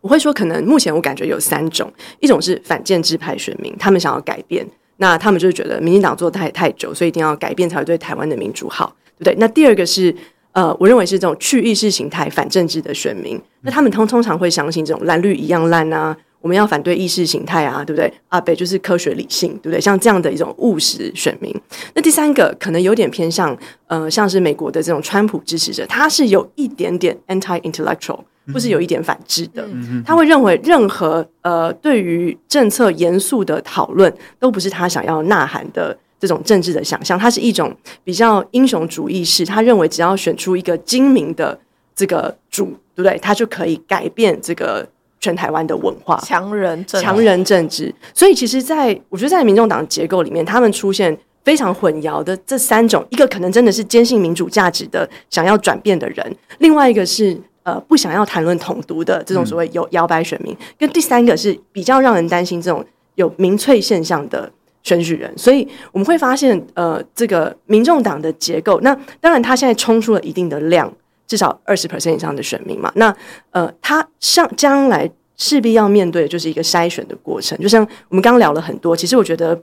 [0.00, 4.64] 我会说，可能目前我感觉有三种：一种是反建制派选民，他们想要改变，
[4.98, 9.34] 那他们就是觉得民进党做得太太久，所以一定要改变才会对台湾的民主好，对不对？
[9.38, 10.14] 那第二个是，
[10.52, 16.16] 呃，我认为是这种去意识形态反政治的选民，那他们通通常会相信这种蓝绿一样烂啊。
[16.40, 18.08] 我们要反对意识形态啊，对不对？
[18.28, 19.80] 阿北就是科学理性，对不对？
[19.80, 21.52] 像这样的一种务实选民。
[21.94, 28.20] 那第三个可能有点偏向，呃，像是美国的这种川普支持者，他是有一点点 anti-intellectual，
[28.52, 29.66] 或是有一点反制的。
[29.72, 37.18] 嗯、他会认为任何呃对于政策严肃的讨论，都不是他想要呐喊的这种政治的想象。
[37.18, 37.74] 他是一种
[38.04, 41.58] 比较英雄主义式，他认为只要选出一个精明的
[41.94, 43.18] 这个主，对不对？
[43.18, 44.88] 他就可以改变这个。
[45.20, 56.24] 全台湾的文化，强人政强人政治，所以其实在，在我觉得，在民众党结构里面，他们出现非常混淆的这三种：一个可能真的是坚信民主价值的，想要转变的人；
[56.60, 57.36] 另外一个是
[57.68, 62.84] 呃不想要谈论统独的这种所谓有摇摆选民；跟第三个是比较让人担心这种
[63.16, 64.50] 有民粹现象的
[64.82, 65.32] 选举人。
[65.36, 70.90] 所以我们会发现，呃，这个民众党的结构，那当然他现在冲出了一定的量。
[71.26, 73.14] 至少二十 percent 以上的选民嘛，那
[73.50, 75.06] 呃，他上将来
[75.36, 77.58] 势必要面对的就是一个筛选的过程。
[77.58, 79.60] 就像我们刚刚聊了很多，其实我觉得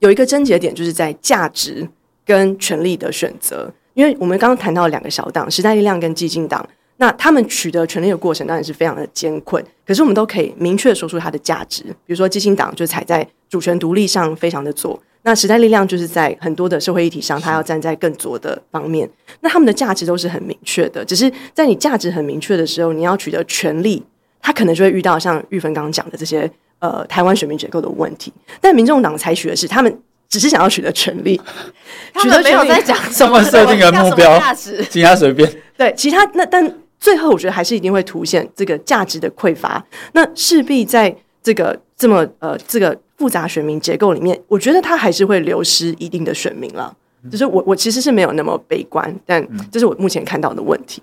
[0.00, 1.88] 有一个症结点，就是在价值
[2.26, 3.72] 跟权力的选择。
[3.94, 6.68] 因为我们刚刚谈到两个小党，时代力量跟激进党，
[7.02, 11.82] 那他们取得权力的过程当然是非常的艰困，可是我们都可以明确说出它的价值。
[11.82, 14.96] 比如说基进党就踩在主权独立上非常的左。
[15.24, 19.10] 那时代力量就是在很多的社会议题上，它要站在更左的方面。
[19.40, 24.00] 那他们的价值都是很明确的，只是在你价值很明确的时候，你要取得权力，
[24.40, 26.48] 他可能就会遇到像玉芬刚刚讲的这些
[26.78, 28.32] 呃台湾选民结构的问题。
[28.60, 31.40] 但民众党采取的是，他们只是想要取得权力，
[32.14, 35.52] 他们没有在讲什么设定的目标，价值其他随便。
[35.76, 36.64] 对，其他那但
[37.02, 39.84] 最后我觉得还是一定会凸显这个价值的匮乏。
[40.12, 42.96] 那势必在这个这么呃这个。
[43.18, 46.92] 复杂选民结构里面，我觉得他还是会流失一定的选民了。
[47.30, 51.00] 就是我，我其实是没有那么悲观，但这是我目前看到的问题。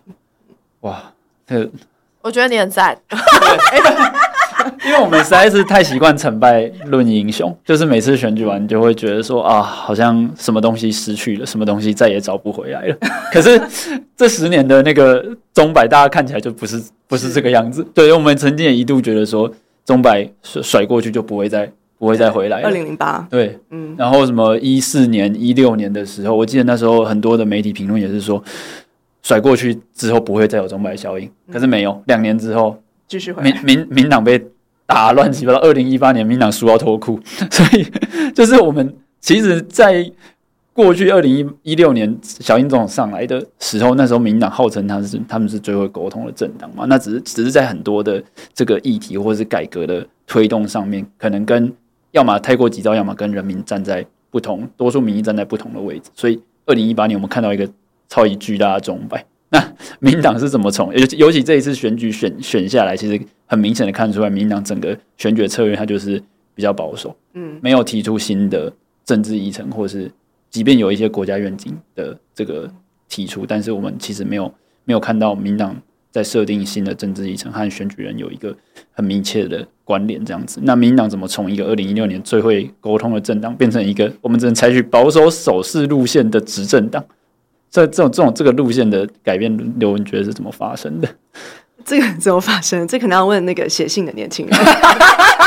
[0.82, 1.14] 哇，
[1.48, 1.72] 这
[2.22, 3.00] 我觉得你很赞，
[4.86, 12.98] 因为我们实在是太习惯成败论英雄，就是每次选举完就会觉得说啊，好像什么东西失去了，什么东西再也找不回来了。
[13.32, 13.62] 可是
[14.16, 17.86] 这十年的那个钟摆，大家看起来就不是不是这个样子。
[17.94, 19.52] 对，我们曾经也一度觉得说，
[19.86, 21.72] 钟摆甩甩过去就不会再。
[22.00, 22.62] 不会再回来。
[22.62, 28.42] 二零零八，对，嗯，然后什么一四年、一六年的时候，我记得那时候很多的媒体评论也是说，
[29.22, 33.52] 甩过去之后不会再有钟摆效应，可是没有，两年之后继续回来。
[33.52, 34.42] 民民民党被
[34.90, 37.20] 打乱七八糟，二零一八年民党输到脱裤，
[37.52, 37.86] 所以
[38.34, 40.12] 就是我们其实，在
[40.74, 41.32] 过去二零
[41.64, 51.72] 一一六年小英总统上来的时候，那时候民党号称他是他们是最会沟通的政党嘛，那只是只是在很多的这个议题或者是改革的推动上面，可能跟
[52.12, 56.10] 要么太过急躁，要么跟人民站在不同，多数民意站在不同的位置。
[56.16, 57.70] 所以，二零一八年我们看到一个
[58.08, 59.24] 超级巨大的钟摆。
[59.52, 66.22] 那民党是怎么从尤尤其这一次选举选选下来，其实很明显的看出来，民党整个选举策略它就是
[66.54, 68.72] 比较保守，嗯，没有提出新的
[69.04, 70.12] 政治议程，或是
[70.52, 72.72] 即便有一些国家愿景的这个
[73.08, 74.54] 提出，但是我们其实没有
[74.86, 75.76] 没有看到民党
[76.12, 78.56] 在设定新的政治议程和选举人有一个
[78.92, 80.60] 很密切的关联这样子。
[80.64, 87.04] 那民党怎么从一个二零一六年最会沟通的政党，变成一个我们只能采取保守守势路线的执政党？
[87.72, 91.08] 这这种这种这个路线的改变，刘文觉得是怎么发生的？
[91.86, 92.88] 这个怎么发生？
[92.88, 94.58] 这可能要问那个写信的年轻人。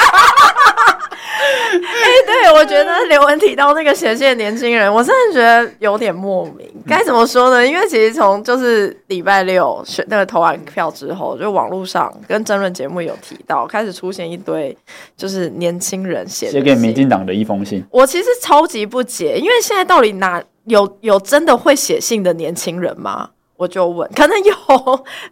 [1.80, 6.68] 哎，对，我觉得刘文提到那个写信的年轻人，我真的觉得有点莫名。
[6.86, 7.66] 该怎么说呢？
[7.66, 14.76] 因为其实从就是礼拜六选那个投完票之后，就网络上跟争论节目有提到，开始出现一堆
[15.16, 17.82] 就是年轻人写写给民进党的一封信。
[17.90, 20.42] 我其实超级不解，因为现在到底哪？
[20.66, 23.30] 有有真的会写信的年轻人吗？
[23.56, 24.54] 我就问，可能有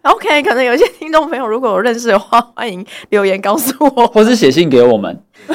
[0.02, 5.16] ，OK，可能有一些听众朋友如果有认识的话，欢迎留言告诉我，或是写信给我们。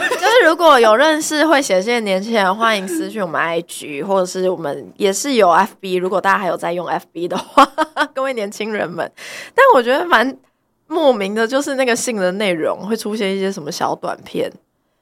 [0.44, 7.66] 如果有认识会写信的年轻人，欢迎私讯我们 IG，或者是我们也是有 FB，如果大家还有在用 FB 的话，
[8.14, 9.12] 各位年轻人们。
[9.54, 10.38] 但我觉得蛮
[10.88, 14.52] 莫名的，就是那个信的内容会出现一些什么小短片。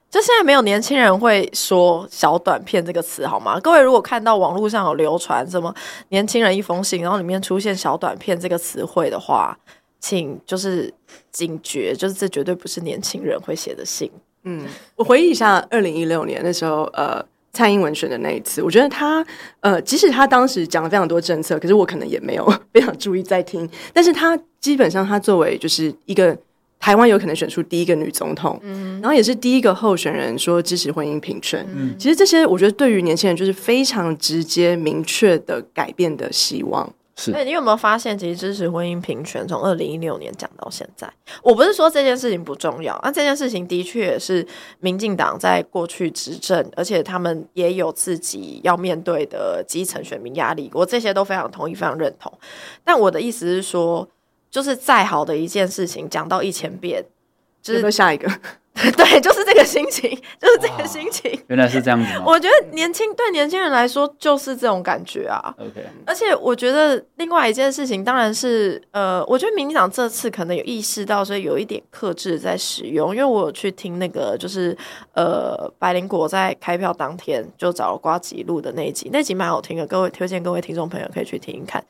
[0.09, 3.59] 就现在没有年轻人会说“小短片”这个词，好吗？
[3.59, 5.73] 各位如果看到网络上有流传什么
[6.09, 9.57] “年轻人一封信”，然后里面出现“小短片”这个词汇的话，
[9.99, 10.93] 请就是
[11.31, 14.11] 警觉，就是这绝对不是年轻人会写的信。
[14.43, 14.61] 嗯，
[14.95, 19.25] 我回忆一下，二零一六年那时候，呃，蔡英文选的那一次，我觉得他，
[19.61, 26.37] 呃，即使他当时讲了非常多政策，可是我可能也没有非常注意在听，但是他基本上他作为就是一个。
[26.79, 36.93] 台湾有可能选出第一个女总统，嗯，然后也是第一个候选人说支持婚姻平权，嗯，其实这些我觉得对于年轻人就是非常直接、明确的改变的希望。
[37.15, 41.11] 是，你有没有发现，其实支持婚姻平权从二零一六年讲到现在，
[41.41, 44.45] 我不是说这件事情不重要，那这件事情的确也是
[44.79, 52.31] 民进党在过去执政，而且他们也有自己要面对的基层选民压力，我这些都非常同意、非常认同。
[52.83, 54.07] 但我的意思是说。
[54.53, 57.03] 就是再好的一件事情，讲到一千遍，
[57.59, 58.31] 就是下一个。
[58.97, 60.09] 对，就是这个心情，
[60.41, 61.39] 就是这个心情。
[61.47, 62.23] 原来是这样子吗？
[62.27, 65.53] 我觉得年轻对年轻人来说就是这种感觉啊。
[65.59, 73.11] OK，而且我觉得另外一件事情，当然是呃，我觉得民进党这次可能有意识到，所以有一点克制在使用。
[73.15, 74.75] 因为我有去听那个，就是
[75.13, 81.83] 呃，白灵果在开票当天就找了瓜吉录的那一集，那集蛮好听的，各位推荐各位听众朋友可以去听一看。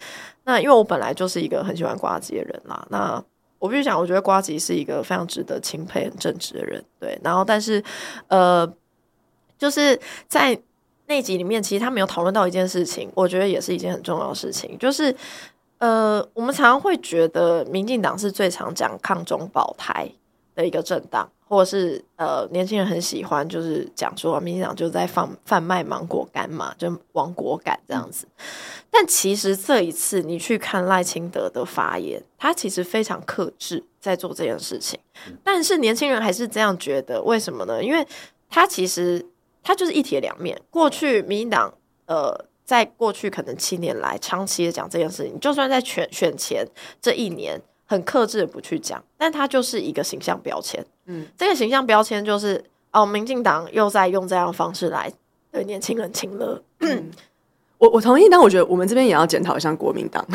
[0.43, 3.23] 那因为我本来就是一个很喜欢瓜吉的人啦，那。
[3.63, 6.83] 我必须讲，我觉得瓜吉是一个非常值得钦佩、很正直的人。
[6.99, 7.81] 对，然后但是，
[8.27, 8.69] 呃，
[9.57, 9.97] 就是
[10.27, 10.59] 在
[11.05, 15.15] 那集里面，其实他没有讨论到一件事情，我觉得也是一件很重要的事情，就是
[15.77, 20.11] 呃，我们常常会觉得民进党是最常讲抗中保台
[20.55, 21.31] 的一个政党。
[21.53, 28.27] 或是呃，年轻人很喜欢，就是讲说民进党就在放贩卖芒果干嘛，就芒果干这样子。
[28.89, 34.99] 但其实这一次你去看赖清德的发言，他其实非常克制在做这件事情。
[35.43, 37.83] 但是年轻人还是这样觉得，为什么呢？
[37.83, 38.05] 因为
[38.49, 39.25] 他其实
[39.61, 40.59] 他就是一体两面。
[40.69, 41.73] 过去民进党
[42.05, 46.67] 呃，在过去可能七年来长期的讲这件事情，就算在选选前
[47.01, 47.61] 这一年。
[47.93, 50.83] 很克制的不去讲，但它就是一个形象标签。
[51.05, 55.11] 嗯，这个形象标签就是哦，民进党又在用这样的方式来
[55.51, 56.59] 对年轻人亲热。
[56.79, 57.11] 嗯，
[57.77, 60.25] 我我同意，但我觉得我们这边也要检讨一下国民党，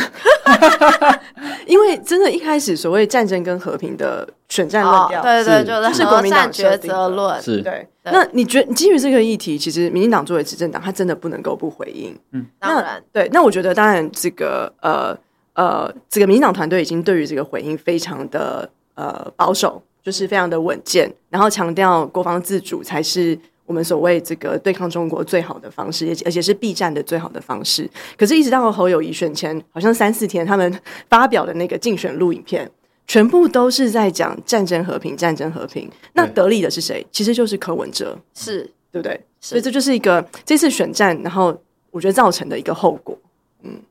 [1.67, 7.43] 因为真的，一开始所谓战争跟和平的选战论调，对对，就是国民党抉择论。
[7.43, 7.89] 是对。
[8.05, 12.17] 那你觉得基于这个议题，其实民进党作为执政党，他真的不能够不回应。
[12.31, 13.29] 嗯，当然，对。
[13.33, 15.19] 那我觉得，当然这个呃。
[15.59, 23.37] 呃，这个民进党团队已经对于这个回应非常的呃保守，就是非常的稳健，然后强调国防自主才是
[23.67, 27.91] 我们所谓这个对抗中国最好的方式，也而且是避战的最好的方式。
[28.17, 32.71] 可是，一直到侯友谊选前，好像三四天，他们发表的那个竞选录影片，
[33.09, 35.91] 全部都是在讲战争和平，战争和平。
[36.13, 37.05] 那得利的是谁？
[37.11, 39.21] 其实就是柯文哲，是对不对？
[39.41, 43.19] 所以这就是一个这次选战，然后我觉得造成的一个后果。
[43.65, 43.83] 嗯，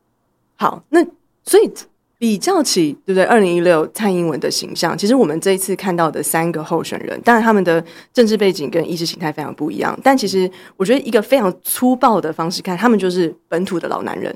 [0.55, 1.05] 好，那。
[1.47, 1.71] 所以
[2.19, 3.23] 比较起，对不对？
[3.23, 7.81] 二零一六蔡英文的形象，其实我们这一次看到的三个候选人，当然他们的
[8.11, 14.35] 政治背景跟意识形态非常不一样，但其实我觉得一个非常粗暴的方式看，他们就是本土的老男人，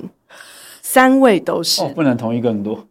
[0.82, 2.88] 三位都是，哦、不能同一个人多，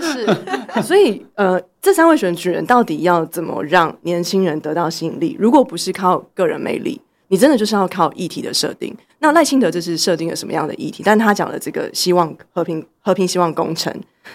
[0.00, 0.26] 是，
[0.82, 5.36] 所以呃，这三位选举人到底要怎么让年轻人得到吸引力？
[5.38, 8.96] 如果不是靠个人魅力，你真的就是要靠议题的设定。
[9.20, 11.02] 那赖清德这是设定了什么样的议题？
[11.04, 13.92] 但他讲了这个希望和平、和平希望工程，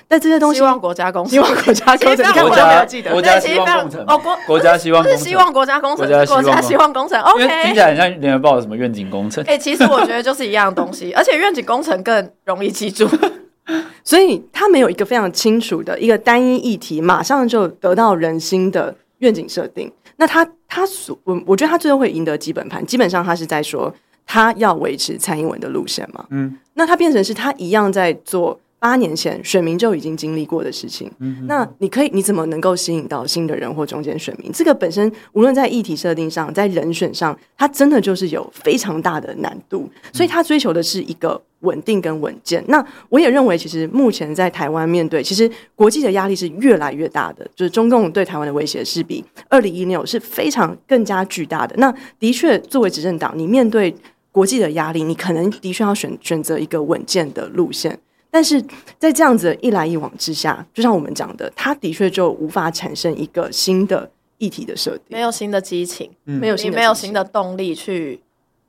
[0.09, 9.41] 但这些东西希望国家工程，希望国家工程，你看我都没有记得，国家希望工程哦，国国家希望是希望国家工程，国家希望工程，OK，听起来很像联合报什么愿景工程。
[9.45, 13.07] 哎、欸，其实我觉得就是一样东西，而且愿景工程更容易记住，
[14.03, 19.89] 所以他没有一个非常清楚的一个单一议题，马上就得到人心的愿景设定。
[20.17, 23.93] 那他他所我我觉得他最后会赢得基本盘，基本上他是在说。
[24.25, 26.25] 他要维持蔡英文的路线嘛？
[26.29, 31.09] 嗯，那他变成是他一样在做八年前选民就已经经历过的事情。
[31.19, 34.51] 嗯，那你可以你怎么能够吸引到新的人或中间选民？
[34.51, 39.89] 这个本身无论在议题设定上，在人选上，他真的就是有非常大的难度。
[40.11, 42.61] 所以他追求的是一个稳定跟稳健。
[42.67, 51.73] 那我也认为，其实目前在台湾面对，其实国际的压力是越来越大的，就是中共对台湾的威胁是比二零一六是非常更加巨大的。
[51.77, 53.95] 那的确，作为执政党，你面对。
[54.33, 57.97] 国际的压力，你可能的确要选选择一个稳健的路线，
[58.31, 58.59] 但是
[58.97, 64.09] 在这样子一来一往之下，就像我们讲的，它的确就无法产生一个新的
[64.39, 68.19] 议题的设定，没有新的激情，嗯、没有新的没有新的动力去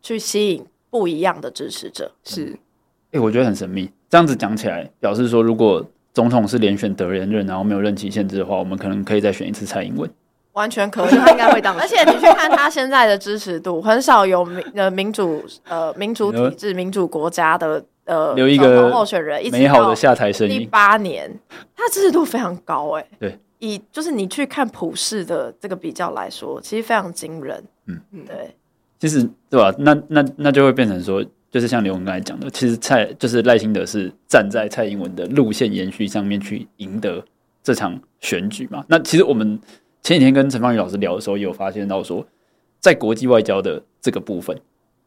[0.03, 2.12] 去吸引不一样的支持者。
[2.23, 2.59] 是，
[3.07, 3.91] 哎、欸，我觉得很神秘。
[4.11, 10.09] 这样子讲起来，表示说，如果总统是连选得连任，然后没有任期限制的话，我们可能可以再选一次蔡英文。
[10.55, 11.77] 完全可以，他应该会当。
[11.79, 20.61] 而且你去看他现在的支持度，很少有民呃民主呃民主体制、民主国家的呃留一个候选人美好的下台声音。
[20.61, 21.31] 第八年，
[21.77, 23.07] 他支持度非常高哎。
[23.19, 27.63] 对，以就是你去看普世的这个比较来说，其实非常惊人。
[27.87, 28.55] 嗯嗯，对。
[29.01, 29.75] 其实对吧？
[29.79, 37.23] 那那那就会变成说，就是像刘文刚才讲的，其实蔡就是赖清德是站在蔡英文的路线延续上面去赢得
[37.63, 38.85] 这场选举嘛。
[38.87, 39.59] 那其实我们。
[40.05, 42.25] 前几天跟陈芳宇老师聊的时候，也有发现到说，
[42.79, 44.55] 在国际外交的这个部分，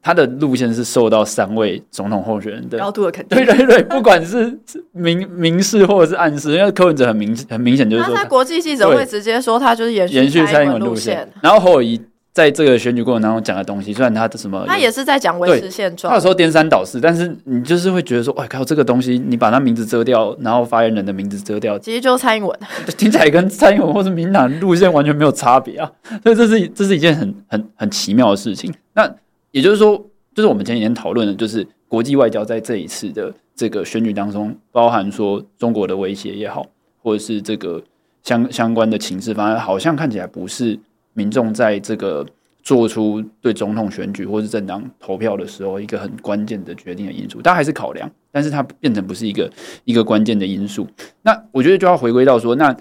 [0.01, 3.37] 他的路线是受到三位总统候选人的高度的肯定。
[3.37, 4.59] 对对对，不管是
[4.91, 12.01] 明明示或者是暗示，因为柯文哲很明很明显就是说，他在国际记者会直接说他就是延续延续蔡英文路线，然后侯友宜。
[12.37, 16.11] 在这个选举过程当中讲的东西，虽然他的什么，他也是在讲维持现状。
[16.11, 22.59] 他有时候颠三倒四，但是你就是会觉得说，哎靠，这个东西你把他名字遮掉，然后发言人的名字遮掉，其实就是蔡英文，
[22.95, 25.91] 听起来跟蔡英文或是民党路线完全没有差别啊。
[26.21, 28.71] 所以这是这是一件很很很奇妙的事情。
[28.93, 29.11] 那
[29.49, 29.97] 也就是说，
[30.35, 36.67] 就是我们前几天讨论的，就是国际外交在这一次的这个选举当中，包含说中国的威胁也好，
[37.01, 37.81] 或者是这个
[38.21, 40.77] 相相关的情势，反而好像看起来不是。
[41.17, 42.23] 民众在这个
[42.61, 49.51] 做出对总统选举或是政党投票的时候，一个很关键的决定的因素，它还是考量，但是它变成不是一个
[49.83, 50.87] 一个关键的因素。
[51.23, 52.77] 那我觉得就要回归到说，那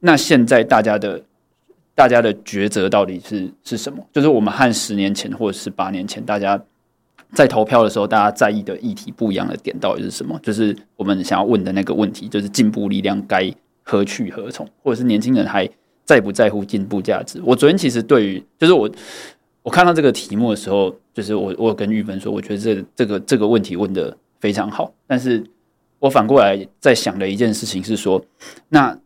[0.00, 1.22] 那现在大家的
[1.94, 4.04] 大家的抉择到底是是什么？
[4.12, 6.60] 就是我们和十年前或者是八年前，大家
[7.32, 10.36] 在投票的时候，大家在意的议题不一样的点到底是什么？
[10.42, 13.48] 就是我们想要问的那个问题，就是进步力量该
[13.84, 15.68] 何去何从，或者是年轻人还。
[16.04, 17.40] 在不在乎进步价值？
[17.44, 18.90] 我昨天其实对于，就是我
[19.62, 24.92] 我看到这个题目的时候，就是我我有跟玉芬说，我觉得这这个这个问题问的非常好。
[25.06, 25.44] 但是
[25.98, 28.24] 我反过来在想的一件事情是说，
[28.68, 28.98] 那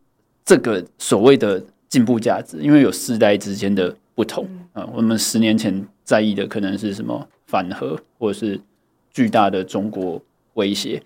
[0.43, 8.59] 这个所谓的进步价值，因为有世代之间的不同啊，我们十年前在意的可能是什么反核，或者是
[9.11, 10.21] 巨大的中国
[10.55, 11.01] 威胁，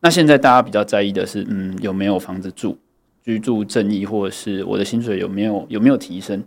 [0.00, 2.76] 那现在大家比较在意的是，嗯，有没有房子住？
[3.24, 6.42] 居住正义，或者是我的薪水有没有有没有提升？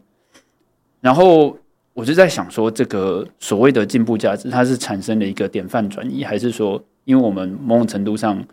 [1.02, 1.58] 然后
[1.94, 8.44] 我就在想说，这个所谓的进步价值，它是产生了一个典范转移，还是说，因为我们某种程度上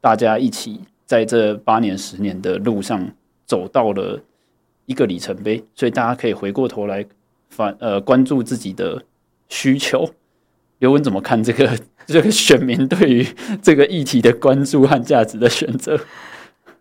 [0.00, 3.08] 大家一起在这八年、十年的路上
[3.46, 4.20] 走到了
[4.86, 7.04] 一个里程碑，所以大家可以回过头来
[7.50, 9.02] 反呃关注自己的
[9.48, 10.10] 需求。
[10.78, 13.26] 刘文怎么看这个 这个选民对于
[13.60, 15.98] 这个议题的关注和价值的选择？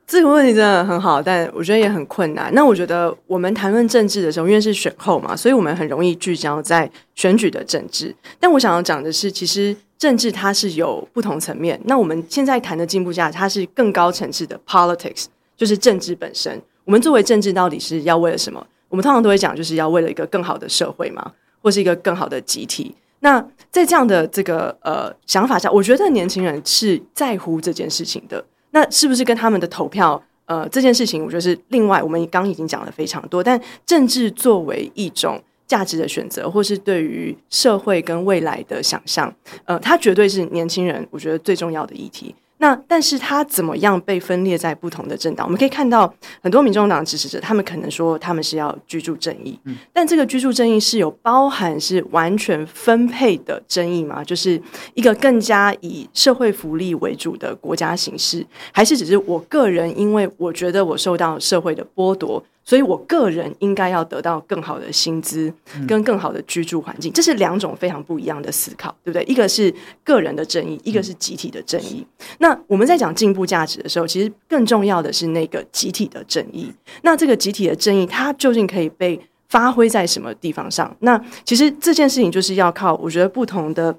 [0.07, 2.49] 这个问题真的很好，但我觉得也很困难。
[2.53, 8.15] 那我觉得我们谈论政治的时候，因为是选后嘛，所以我们很容易聚焦在选举的政治。
[8.39, 11.77] 但我想要讲的是，其实政治它是有不同层面。
[11.83, 15.25] 那我们现在谈的进步价，它是更高层次的 politics，
[15.57, 16.61] 就是政治本身。
[16.85, 18.65] 我们作为政治，到底是要为了什么？
[18.87, 22.95] 我们通常都会讲，就是要为了一个更好的社会嘛，或是一个更好的集体。
[23.19, 28.41] 那在这样的这个呃想法下，我觉得年轻人是在乎这件事情的。
[28.71, 30.21] 那是不是跟他们的投票？
[30.45, 33.43] 呃，这件事情我觉得是另外，我们刚已经讲了非常多。
[33.43, 39.33] 但政治作为一种价值的选择，或是对于社会跟未来的想象，
[39.65, 42.33] 呃，它绝对是年轻人我觉得最重要的议题。
[42.59, 45.45] 那但是他怎么样被分裂在不同的政党？
[45.45, 54.23] 我们可以看到很多民众党支持者，他们可能说他们是要居住正义，嗯，但这个居住正义是有包含是完全分配的争议吗？
[54.23, 54.61] 就是
[54.95, 62.43] 一个更加以社会福利为主的国家形式，还是只是我个人因为我觉得我受到社会的剥夺？
[62.67, 65.51] 所以我个人应该要得到更好的薪资
[65.87, 69.23] 跟更好的居住环境，这是两种非常不一样的思考，对不对？
[69.23, 72.05] 一个是个人的正义，一个是集体的正义。
[72.39, 76.69] 那我们在讲进步价值的时候，其实更重要的是那个集体的正义。
[77.03, 80.93] 那这个集体的正义，它究竟可以被发挥在什么地方上？
[80.99, 83.97] 那其实这件事情就是要靠我觉得不同的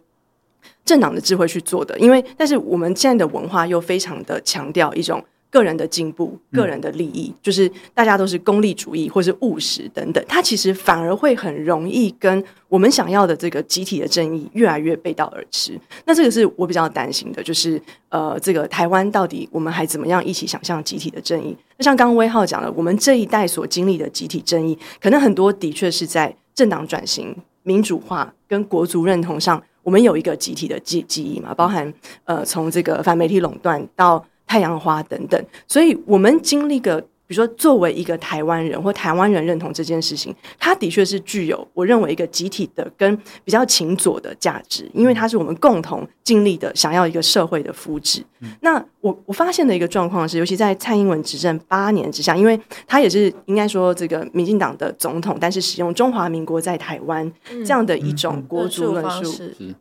[0.85, 1.99] 政党的智慧去做的。
[1.99, 5.25] 因为，但是我们现在的文化又非常的强调一种。
[5.51, 15.79] 个人的进步、个人的利益，嗯、就是大家都是功利主义或是务实等等，它其实反而会很容易跟我们想要的这个集体的正义越来越背道而驰。
[16.05, 17.81] 那这个是我比较担心的，就是
[18.11, 21.57] 呃，这个台湾到底我们还怎么样一起想象集体的正义？
[21.79, 31.91] 那像刚刚威浩讲了，我们这一代所经历的集体正义，可能很多的确是在政党转型、民主化跟国族认同上，我们有一个集体的记记忆嘛，包含
[32.25, 34.23] 呃，从这个反媒体垄断到。
[34.49, 48.23] 太阳花等等，所以我们经历个，比如说作为一个台湾人或台湾人认同这件事情，它的确是具有我认为一个集体的跟比较情左的价值，因为它是我们共同经历的，想要一个社会的福祉。
[48.41, 59.31] 嗯、那我我发现的一个状况是，尤其在蔡英文执政八年之下，因为他也是应该说这个民进党的总统，但是使用中华民国在台湾这样的一种国族论述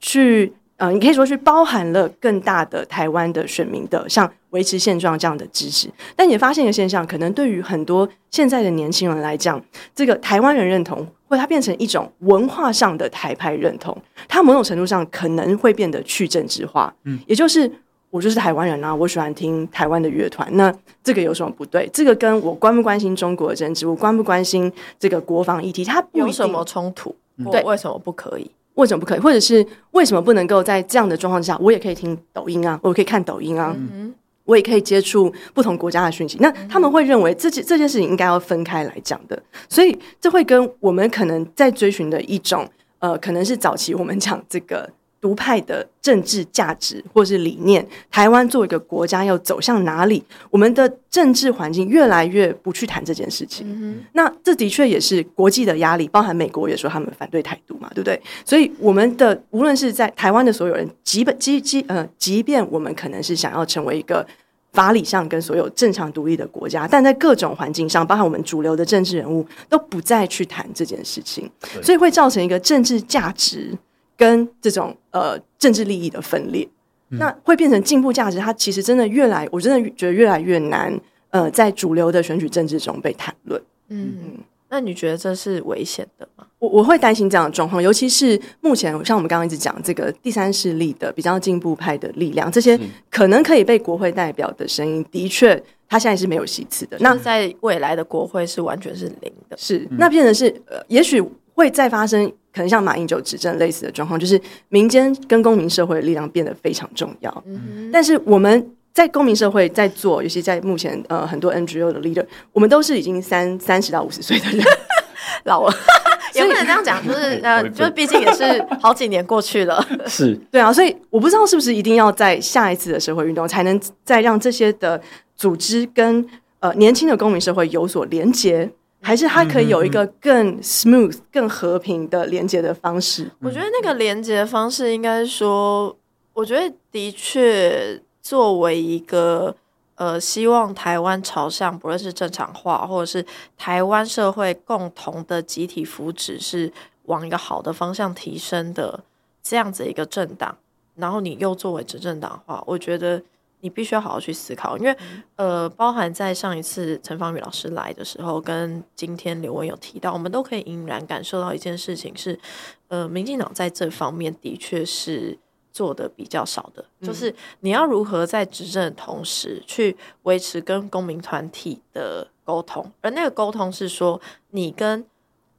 [0.01, 0.51] 去。
[0.77, 9.59] 呃，你可以说是包含了更大的台湾的选民的，像维持现状这样的支持，但也发现一个现象，可能对于很多现在的年轻人来讲，
[9.95, 13.95] 这个台湾人认同，或它变成一种文化上的台派认同，
[14.27, 16.93] 它某种程度上可能会变得去政治化。
[17.05, 17.69] 嗯，也就是
[18.11, 20.71] 我就是台湾人啊，我喜欢听台湾的乐团，那
[21.03, 21.89] 这个有什么不对？
[21.91, 27.15] 这个跟我关不关心中国的政治，我关不关心这个国防议题，它有什么冲突？
[27.51, 28.51] 对，为什么不可以？
[28.77, 29.19] 为什么不可以？
[29.19, 34.13] 或者是为什么不能够在这样的状况之下，我也可以听抖音啊，我可以看抖音啊，嗯、
[34.45, 36.37] 我也可以接触不同国家的讯息。
[36.39, 42.67] 那他们会认为这件这件事情应该要分开来讲的，所以这会跟我们可能在追寻的一种
[42.99, 44.89] 呃，可能是早期我们讲这个。
[45.19, 50.23] 独派的政治价值或是理念，台湾作为一个国家要走向哪里？
[50.51, 53.65] 我们的政治环境越来越不去谈这件事情。
[53.67, 58.21] 嗯、那这的确也是国际的压力，包含美国也说他们反对台独嘛，对不对？
[58.45, 64.25] 所以我们的无论是在台湾的所有人，即本即即呃，即便我们可能是想要成为一个
[64.73, 71.49] 法理上跟所有正常独立的国家，但在各种环境上，包含我们主流的政治人物都不再去谈这件事情，
[71.81, 73.75] 所以会造成一个政治价值。
[74.17, 76.67] 跟这种呃政治利益的分裂，
[77.11, 78.39] 嗯、那会变成进步价值。
[78.39, 80.99] 它其实真的越来，我真的觉得越来越难。
[81.29, 83.61] 呃，在主流的选举政治中被谈论。
[83.89, 84.37] 嗯，
[84.69, 86.47] 那你觉得这是危险的吗？
[86.57, 92.79] 我我会担心这样的状况，尤其是目前像我们刚刚一直讲这个第三势力的比较进步派的力量，这些
[93.11, 96.97] 可能可以被国会代表的声音，的确，他现在是没有席次的。
[97.01, 99.57] 那在未来的国会是完全是零的。
[99.57, 101.21] 是，那变成是呃，也许
[101.57, 102.31] 会再发生。
[102.53, 107.43] 可能像马英九执政类似的状况，就是民间跟公民社会的力量变得非常重要。
[107.45, 114.65] 嗯、但是我们在公民社会在做，尤其在目前呃很多 NGO 的 leader，我们都是已经三三十到五十岁的人，
[115.45, 115.73] 老了
[116.33, 119.85] 也不能这样讲，就是 呃，就是毕竟也是好几年过去了。
[120.07, 124.99] 是对啊，所以我不知道是不是一定要在下一次的社会运动，才能再让这些的
[125.35, 126.25] 组织跟
[126.59, 128.67] 呃年轻的公民社会有所连结。
[129.01, 133.31] 还是它可以有一个更 smooth、更和平的连接的方式。
[133.39, 135.95] 我觉得那个连接的方式，应该说，
[136.33, 139.55] 我觉得的确作为一个
[139.95, 143.25] 呃，希望台湾朝向不论是正常化，或者是
[143.55, 146.71] 台湾社会共同的集体福祉是
[147.03, 149.03] 往一个好的方向提升的
[149.41, 150.57] 这样子一个政党，
[150.95, 153.21] 然后你又作为执政党的话，我觉得。
[153.61, 154.95] 你必须要好好去思考，因为
[155.35, 162.39] 呃，包含在上一次陈芳宇老师来的时候，跟今天刘文有提到，我们都可以隐然感受到一件事情是，
[162.87, 165.37] 呃，民进党在这方面的确是
[165.73, 175.05] 做的比较少的，嗯、就是你要如何在执政的同时去维持跟公民团体的沟通，而那个沟通是说，你跟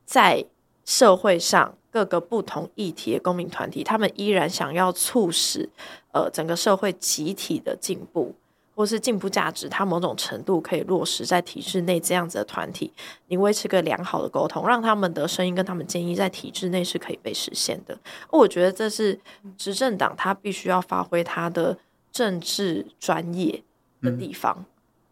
[0.05, 0.45] 在
[0.85, 5.69] 社会上各个不同议题的公民团体，他们依然想要促使。
[6.13, 8.35] 呃，整个社会集体的进步，
[8.75, 12.93] 或是进步价值，它某种程度可以落实在体制内这样子的团体，
[13.27, 17.99] 你维持个良好的沟通，让他们的声音跟他们建议在体制内是可以被实现的。
[18.31, 19.19] 我觉得这是
[19.57, 21.77] 执政党他必须要发挥他的
[22.11, 23.63] 政治专业
[24.01, 24.57] 的地方。
[24.59, 24.65] 嗯、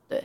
[0.08, 0.24] 对，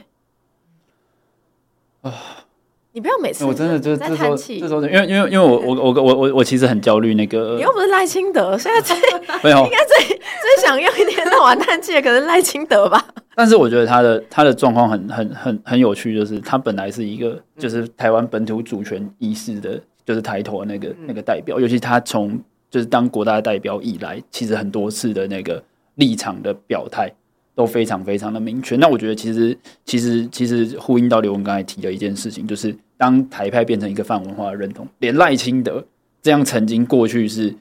[2.02, 2.46] 啊。
[2.94, 8.96] 你不要每次我真的就是在叹气，这时候因为因为因为我我我我我我其实很焦虑那个，你又不是赖清德，现在最
[9.42, 13.06] 没有应该最最想用一天到晚叹气的可能赖清德吧。
[13.34, 22.38] 但是我觉得他的他的状况很很很很有趣，就是他本来是一个就是台湾本土主权意识的，就是抬头的那个那个代表，尤其他从
[22.70, 25.64] 就是当国大代表以来，其实很多次的那个
[25.96, 27.10] 立场的表态。
[27.54, 28.76] 都非常非常的明确。
[28.78, 35.86] 那我觉得其实其实其实呼应到刘文刚才提的一件事情，就是当台派变成一个泛文化的认同，连赖清德
[36.22, 37.54] 这样曾经过去是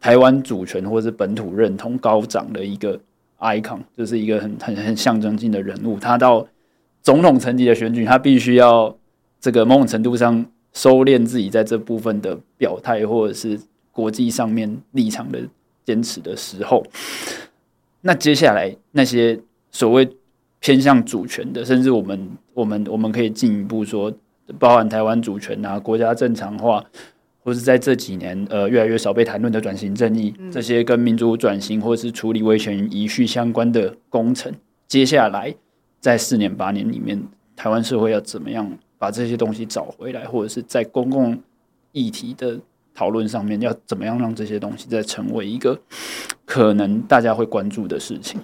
[0.00, 3.00] 台湾主权或是本土认同高涨的一个
[3.40, 6.46] icon，就是一个很很很象征性的人物，他到
[7.02, 8.96] 总统层级的选举，他必须要
[9.40, 13.58] 这个某种程度上收敛自己在这部分的表态，或者是
[13.90, 15.40] 国际上面立场的
[15.84, 16.84] 坚持的时候。
[18.06, 19.36] 那接下来那些
[19.72, 20.08] 所谓
[20.60, 24.12] 偏向主权的，甚至我们我们我们可以进一步说，
[24.60, 26.84] 包含台湾主权啊、国家正常化，
[27.42, 34.52] 或是在这几年呃越来越少被谈论的转型正义，这些跟民主转型或是处理威权遗绪相关的工程，
[34.86, 35.52] 接下来
[35.98, 37.20] 在四年八年里面，
[37.56, 41.36] 台湾社会要怎么样把这些东西找回来，或者是在公共
[41.90, 42.60] 议题的。
[42.96, 45.78] 讨论上面要怎么样让这些东西再成为一个
[46.46, 48.40] 可能大家会关注的事情？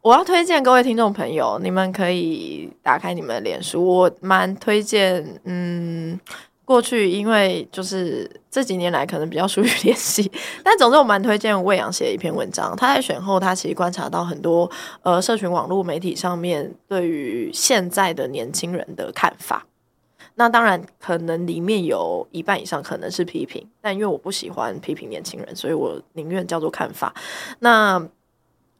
[0.00, 5.24] 我要推荐各位听众朋友，你们可以打开你们的脸书，我蛮推荐。
[5.44, 6.18] 嗯，
[6.64, 10.28] 过去因为就是这几年来可能比较疏于联系，
[10.64, 12.74] 但总之我蛮推荐魏阳写一篇文章。
[12.76, 14.68] 他在选后，他其实观察到很多
[15.02, 19.66] 呃，社群网络媒体上面对于现在的年轻人的看法。
[20.34, 27.14] 那当然，可能里面有一半以上可能是批评，但因为我不喜欢批评年轻人，所以我宁愿叫做看法。
[27.58, 28.02] 那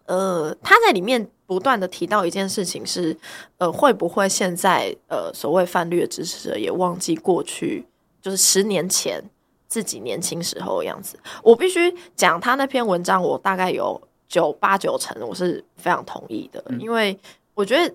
[0.07, 3.15] 呃，他在里面不断的提到一件事情是，
[3.59, 7.85] 呃，会不会现在呃所谓泛绿的支持者也忘记过去，
[8.23, 9.23] 就是十年前
[9.69, 11.19] 自己年轻时候的样子？
[11.43, 17.17] 我必须讲他那篇文章，我大概有九八九成我是非常同意的，因为
[17.53, 17.95] 我觉得，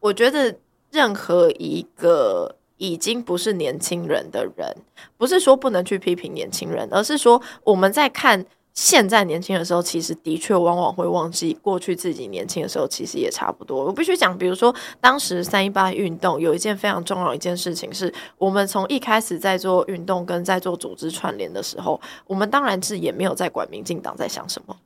[0.00, 0.52] 我觉得。
[0.90, 4.76] 任何一个已经不是年轻人的人，
[5.16, 13.84] 不是说不能去批评年轻人，而是说我们在看现在年轻的时候，其实的确往往会忘记过去自己年轻的时候，其实也差不多。
[13.84, 24.76] 我必须讲，比如说当时三一八运动有一件非常重要的一件事情，是我们从一开始在做运动跟在做组织串联的时候，我们当然是也没有在管民进党在想什么，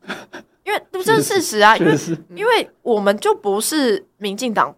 [0.65, 1.95] 因为这是事实啊，因为
[2.35, 4.75] 因为我们就不是民进党。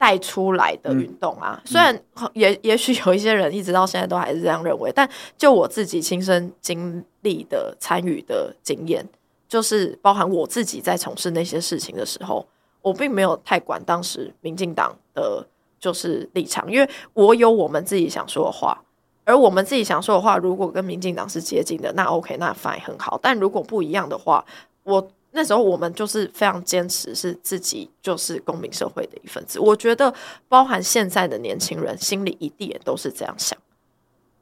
[0.00, 9.06] 带出来的运动啊，虽然也也许有一些人一直到现在都还是这样认为，但就我自己亲身经历的参与的经验，
[9.46, 12.46] 就是包含我自己在从事那些事情的时候，
[12.80, 15.46] 我并没有太管当时民进党的
[15.78, 18.82] 就是立场，因为我有我们自己想说的话，
[19.24, 24.42] 而我们自己想说的话，如果跟民进党是接近的，那 OK，那 fine 很好，但如果不一样的话，
[24.84, 25.10] 我。
[25.32, 29.60] 那时候我们就是非常坚持，是自己就是公民社会的一份子。
[29.60, 30.12] 我觉得，
[30.48, 33.56] 包含现在的年轻人心里一定也都是这样想，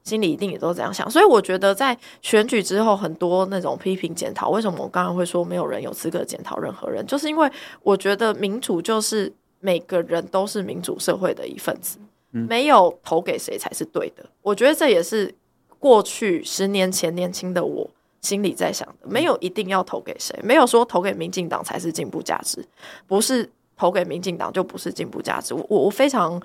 [0.03, 1.11] 心里一定也都这样想。
[1.11, 7.51] 所以我觉得，在选举之后，很多那种批评检讨，为什么我刚刚会说没有人有资格检讨任何人，就是因为
[7.82, 9.30] 我觉得民主就是
[9.61, 11.99] 每个人都是民主社会的一份子，
[12.30, 14.24] 没有投给谁才是对的。
[14.41, 15.34] 我觉得这也是
[15.78, 17.91] 过去十年前年轻的我。
[18.21, 22.64] 心里在想的，没有一定要投给谁，没有说投给民进党才是进步价值，
[23.07, 25.55] 不是投给民进党就不是进步价值。
[25.55, 26.41] 我我非常，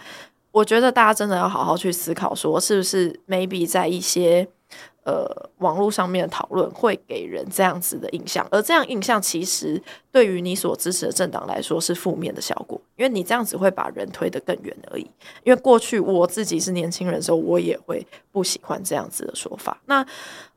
[0.52, 4.48] 我觉得大家真的要好好去思考，说是不是 maybe 在一些。
[5.06, 9.82] 呃，网络上面的讨论会给人这样子的印象，而这样印象其实
[10.12, 15.04] 对于你所支持的政党来说是负面的效果，因为你这样子会把人推得更远而已。
[15.44, 19.82] 因为过去我自己是年轻人的时候，我也会不喜欢这样子的说法。
[19.86, 20.06] 那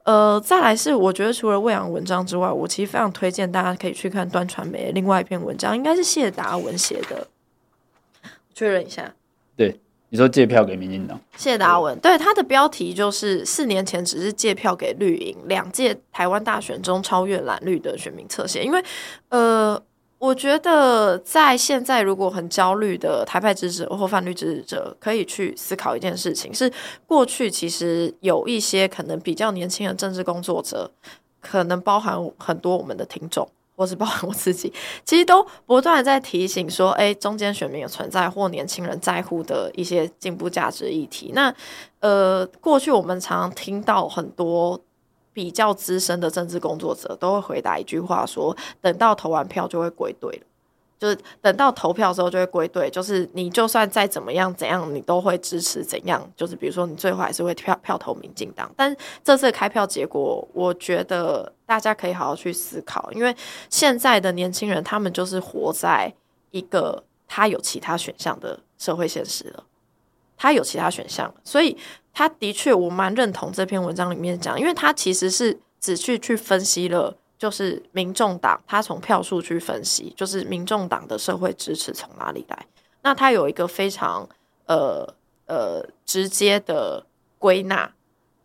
[0.04, 7.26] 呃，再来是我觉得除了魏扬文章之外，我其实非常推荐大家可以去看端传媒另外一篇文章，应该是谢达文写的，
[8.54, 9.12] 确认一下，
[9.56, 9.80] 对。
[10.08, 11.18] 你说借票给民进党？
[11.36, 18.62] 谢达文对他的标题就是四年前只是借票给绿营，两届台湾大选中超越蓝绿的选民侧写。
[18.62, 18.82] 因为
[19.30, 19.80] 呃，
[20.18, 26.72] 我觉得在现在如果很焦虑的台派支持者或泛绿支持者，可以去思考一件事情：是
[27.06, 30.90] 过去其实有一些可能比较年轻的政治工作者，
[31.40, 33.46] 可能包含很多我们的听众。
[33.76, 34.72] 或是包含我自己，
[35.04, 41.32] 其实都不断在提醒说，哎，中间选民有存在或年轻人在乎的一些进步价值议题。
[41.34, 41.54] 那
[42.00, 44.80] 呃，过去我们常常听到很多
[45.32, 50.46] 比较资深的政治工作者都会回答一句话说，等到投完票就会归队了。
[50.98, 56.26] 就是等到投票的时候就会归队，就是你就算再怎么样怎样，你都会支持怎样。
[56.34, 63.36] 就是比如说你最后还是会票票投民进党，但这次开票结果，我觉得大家可以好好去思考，因为
[63.68, 66.14] 现在的年轻人他们就是活在
[66.50, 69.64] 一个他有其他选项的社会现实了，
[70.36, 71.76] 他有其他选项，所以
[72.14, 77.16] 他的确我蛮认同这篇文章里面讲，因为他其实是只去去分析了。
[77.38, 82.66] 就是民众党，他从票数去分析，就是民众党的社会支持从哪里来？
[83.02, 84.26] 那他有一个非常
[84.66, 85.14] 呃
[85.46, 87.04] 呃直接的
[87.38, 87.92] 归纳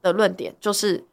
[0.01, 1.05] 的论点，就是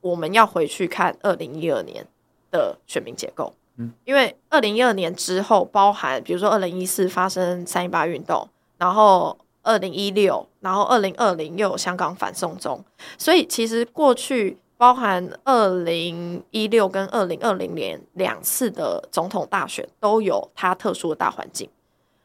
[0.00, 2.04] 我们要回去看二零一二年
[2.50, 12.84] 的选民结构，嗯，因为二零一二年之后，包含比如说二零一四发生三一八运动，然后二零一六，然后二零二零又有香港反送中，
[13.16, 14.58] 所以其实过去。
[14.78, 21.68] 包含二零一六跟二零二零年两次的总统大选都有它特殊的大环境，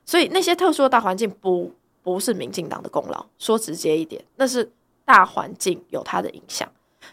[0.05, 1.73] 所以那些特殊的大环境不
[2.03, 4.71] 不是民进党的功劳，说直接一点，那是
[5.03, 6.71] 大环境有它的影响。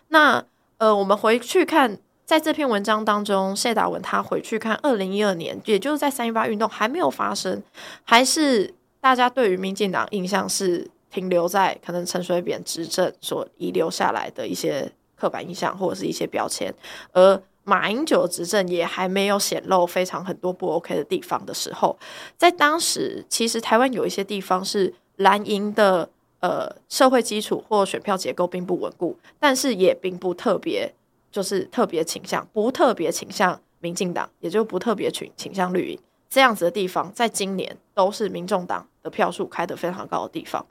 [0.08, 0.44] 那
[0.76, 7.62] 呃，我们回去看，在这篇文章当中，谢达文他回去看二零一二年，也就是在三一八运动还没有发生，
[8.04, 14.92] 还是大家对于民进党印象是停留在可能陈水扁执政所遗留下来的一些。
[15.20, 16.72] 刻板印象或者是一些标签，
[17.12, 21.96] 而马英九执政也还没有显露非常很多不 OK 的地方的时候，
[22.38, 26.08] 在当时其实台湾有一些地方是蓝营的
[26.40, 30.92] 呃社会基础或选票结构并不稳固，但是也并不特别
[31.30, 35.98] 就是特别倾向不特别倾向民进党，也就不特别倾倾向绿营
[36.30, 40.66] 这样子的地方，在今年都是民众党的票数开得非常高的地方，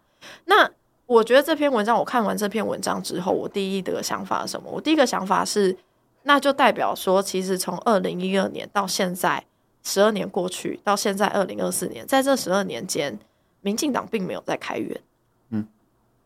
[0.45, 0.71] 那。
[1.10, 4.70] 我觉得这篇文章，我看完这篇文章之后，我第一的想法是什么？
[4.70, 5.76] 我第一个想法是，
[6.22, 9.43] 那就代表说，其实从二零一二年到现在，
[9.82, 13.18] 十二年过去，到现在二零二四年，在这十二年间，
[13.62, 15.01] 民进党并没有在开源。
[15.49, 15.68] 嗯，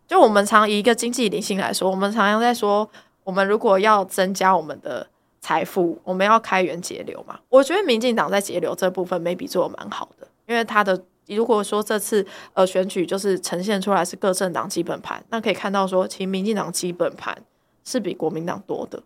[0.06, 2.90] 就我们常以一个经济理性来说，我们常常在说，
[3.24, 5.08] 我们如果要增加我们的
[5.40, 7.40] 财富，我们要开源节流嘛。
[7.48, 11.02] 我觉得民进党在节流这部分 maybe 做的蛮好的，因为他的。
[11.28, 17.44] 如果说这次呃选举就是呈现出来是各政党基本盘，那可以看到说，其实民进党基本盘
[17.86, 19.02] 是比国民党多的。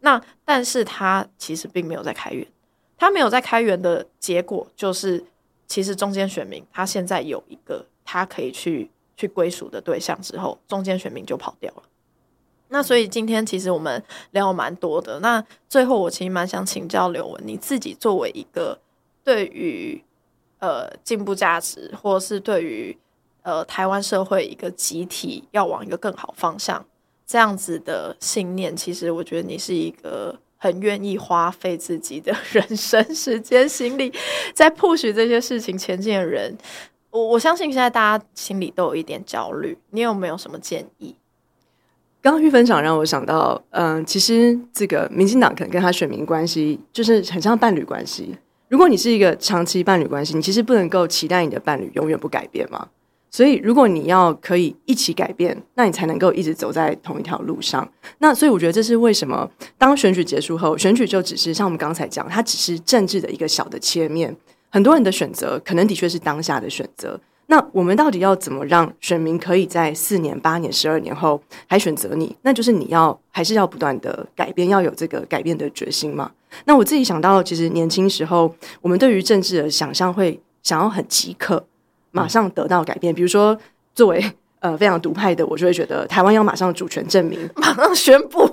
[0.00, 2.46] 那但是他其实并没有在开源，
[2.98, 5.24] 他没有在开源的结果就是，
[5.66, 11.82] 其实中间选民他现在有一个他可以去去归属的对象之后，中间选民就跑掉了。
[12.68, 14.02] 那所以今天其实我们
[14.32, 15.20] 聊蛮多的。
[15.20, 18.78] 那最后我其实蛮想请教刘文，你自己作为一个
[19.24, 20.04] 对于。
[20.64, 22.96] 呃，进步价值，或是对于
[23.42, 26.82] 呃台湾社会一个集体要往一个更好方向
[27.26, 34.10] 这样子的信念，其实我觉得你是一个很愿意花费自己的 人生时间心力
[34.54, 36.56] 在 push 这些事情前进的人。
[37.10, 41.14] 我我相信现在大家心里都有一点焦虑，你有没有什么建议？
[42.22, 48.34] 刚刚玉分享让我想到，嗯、其实这个民进党可能跟他选民关系就是很像伴侣关系。
[48.74, 52.88] 如果你是一个长期伴侣关系，你其实不能够期待你的伴侣永远不改变嘛。
[53.30, 57.88] 所以，如果你要可以一起改变，那你才能够一直走在同一条路上。
[58.18, 59.48] 那所以，我觉得这是为什么
[59.78, 64.36] 当选举结束后，选举就只是像我们刚才讲，它只是政治的一个小的切面。
[64.70, 67.20] 很多人的选择可能的确是当下的选择。
[67.46, 72.34] 那我们到底要怎么让选民可以在四年、八年、十二年后还选择你？
[72.42, 76.30] 那就是你要还是要不断的改变，要有这个改变的决心嘛。
[76.64, 81.66] 那我自己想到，其实年轻时候，我们对于政治的想象会想要很即刻，
[82.10, 83.14] 马上得到改变。
[83.14, 83.58] 比如说，
[83.94, 84.32] 作为
[84.64, 88.48] 呃非常独派的，我就会觉得台湾要马上主权证明，马上宣布，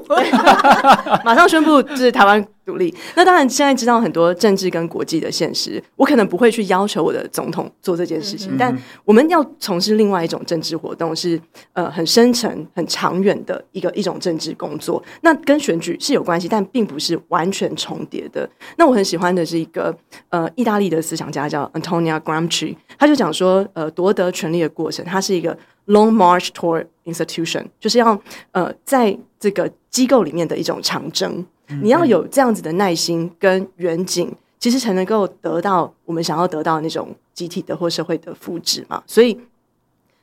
[1.24, 2.46] 马上宣布就是台湾。
[2.64, 2.96] 独立。
[3.16, 8.54] 那当然，现在知道很多政治跟国际的现实，我可能不会去要求我的总统做这件事情。
[8.54, 11.42] 嗯、但我们要从事另外一种政治活动是，是
[11.74, 15.04] 呃很深沉、很长远的一个一种政治工作。
[15.22, 18.48] 那跟选举是有关系，但并不是完全重叠的。
[18.78, 19.94] 那我很喜欢的是一个
[20.30, 25.58] 呃意大利的思想家叫 Antonia Gramsci，他就讲说，呃夺得权力的过程，它是一个
[25.92, 28.20] long march toward institution，就是要
[28.52, 31.46] 呃在这个机构里面的一种长征。
[31.82, 39.02] 你要有这样子的耐心跟远景，其实才能够得到我们想要得到的那种集体的或社会的福祉嘛。
[39.08, 39.40] 所以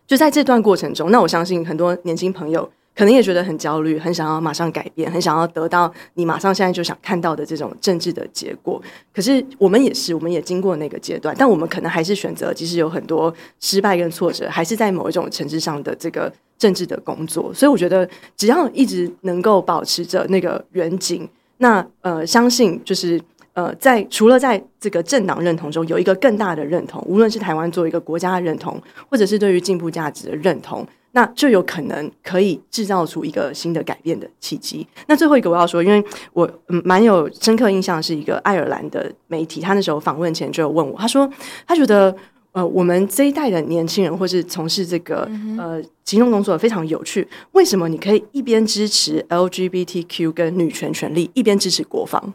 [0.06, 8.82] 就在这段过程中，那我相信很多年轻朋友可能也觉得很焦虑，很想要马上改变，很想要得到你马上现在就想看到的这种政治的结果。
[9.14, 17.54] 可是我们也是，我们也经过那个阶段，但我们可能还是选择，即使有很多失败跟挫折，还是在某一种层次上的这个政治的工作。
[17.54, 23.20] 所以我觉得，只要一直能够保持着那个远景，那呃，相信就是
[23.52, 30.84] 呃，在除了在这个政党认同中有一个更大的认同，无论是台湾作为一个国家的认同，或者是对于进步价值的认同。
[31.18, 34.86] 那就有可能可以制造出一个新的改变的契机。
[35.08, 41.28] 那最后一个我要说，因为我嗯蛮有深刻印象，是一个爱尔兰的媒体，他那时候访问前就有问我，他说
[41.66, 42.14] 他觉得
[42.52, 52.32] 呃我们这一代的年轻人或是从事这个、嗯、呃行动工作非常有趣，为什么你可以一边支持 LGBTQ 跟女权权利，一边支持国防？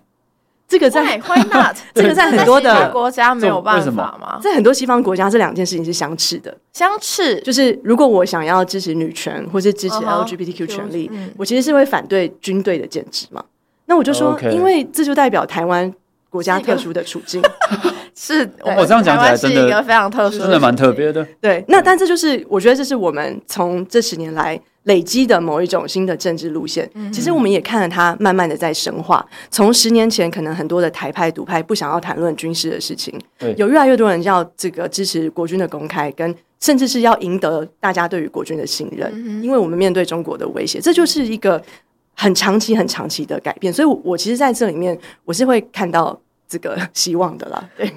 [0.67, 1.75] 这个在 Why not?
[1.93, 4.39] 这个在很多的国家没有办法吗？
[4.41, 6.57] 在很多西方国家，这两件事情是相斥的。
[6.71, 13.43] 相斥就是，如果我想要支持女权，或是支持 LGBTQ 权利，我其实是会反对军队的建制嘛。
[13.85, 15.93] 那我就说，因为这就代表台湾
[16.29, 17.41] 国家特殊的处境。
[18.15, 21.27] 是我这样讲起来，真的一个非常特殊，真的蛮特别的。
[21.39, 24.59] 对，那但这就是我觉得这是我们从这十年来。
[24.83, 29.25] 累积的某一种新的政治路线，其实我们也看了它慢慢的在深化。
[29.49, 33.17] 从十年前，可能很多的台派、独派不想要谈论军事的事情，
[33.55, 41.61] 有越来越多人要这个支持国军的公开，跟甚至是要赢得大家对于国军的信任，因为我们面对中国的威胁，这就是一个
[42.15, 43.71] 很长期、很长期的改变。
[43.71, 47.69] 所以，我其实在这里面，我是会看到这个 希望的啦。
[47.77, 47.89] 对。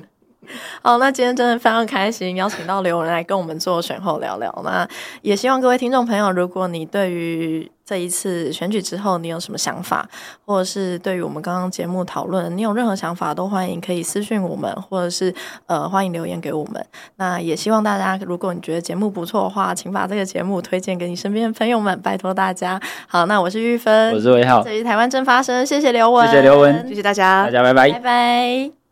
[0.83, 4.53] 好，那今天真的非常开心，邀请到刘文来跟我们做选后聊聊。
[4.65, 4.87] 那
[5.23, 10.09] 也希望各位听众朋友，如果你对于这一次选举之后你有什么想法，
[10.45, 15.33] 或者是对于我们刚刚节目讨论，你有任何想法，都欢迎可以私讯我们，或者是
[15.67, 16.85] 呃欢迎留言给我们。
[17.17, 22.81] 那也希望大家，如果你觉得节目不错的话，请把这个节目推荐给你身边的朋友们，拜托大家。
[23.07, 28.86] 好，那我是玉芬，我是魏浩，这里是台湾正发生，谢谢刘文，谢谢刘文，谢谢大家，大家拜拜，拜拜。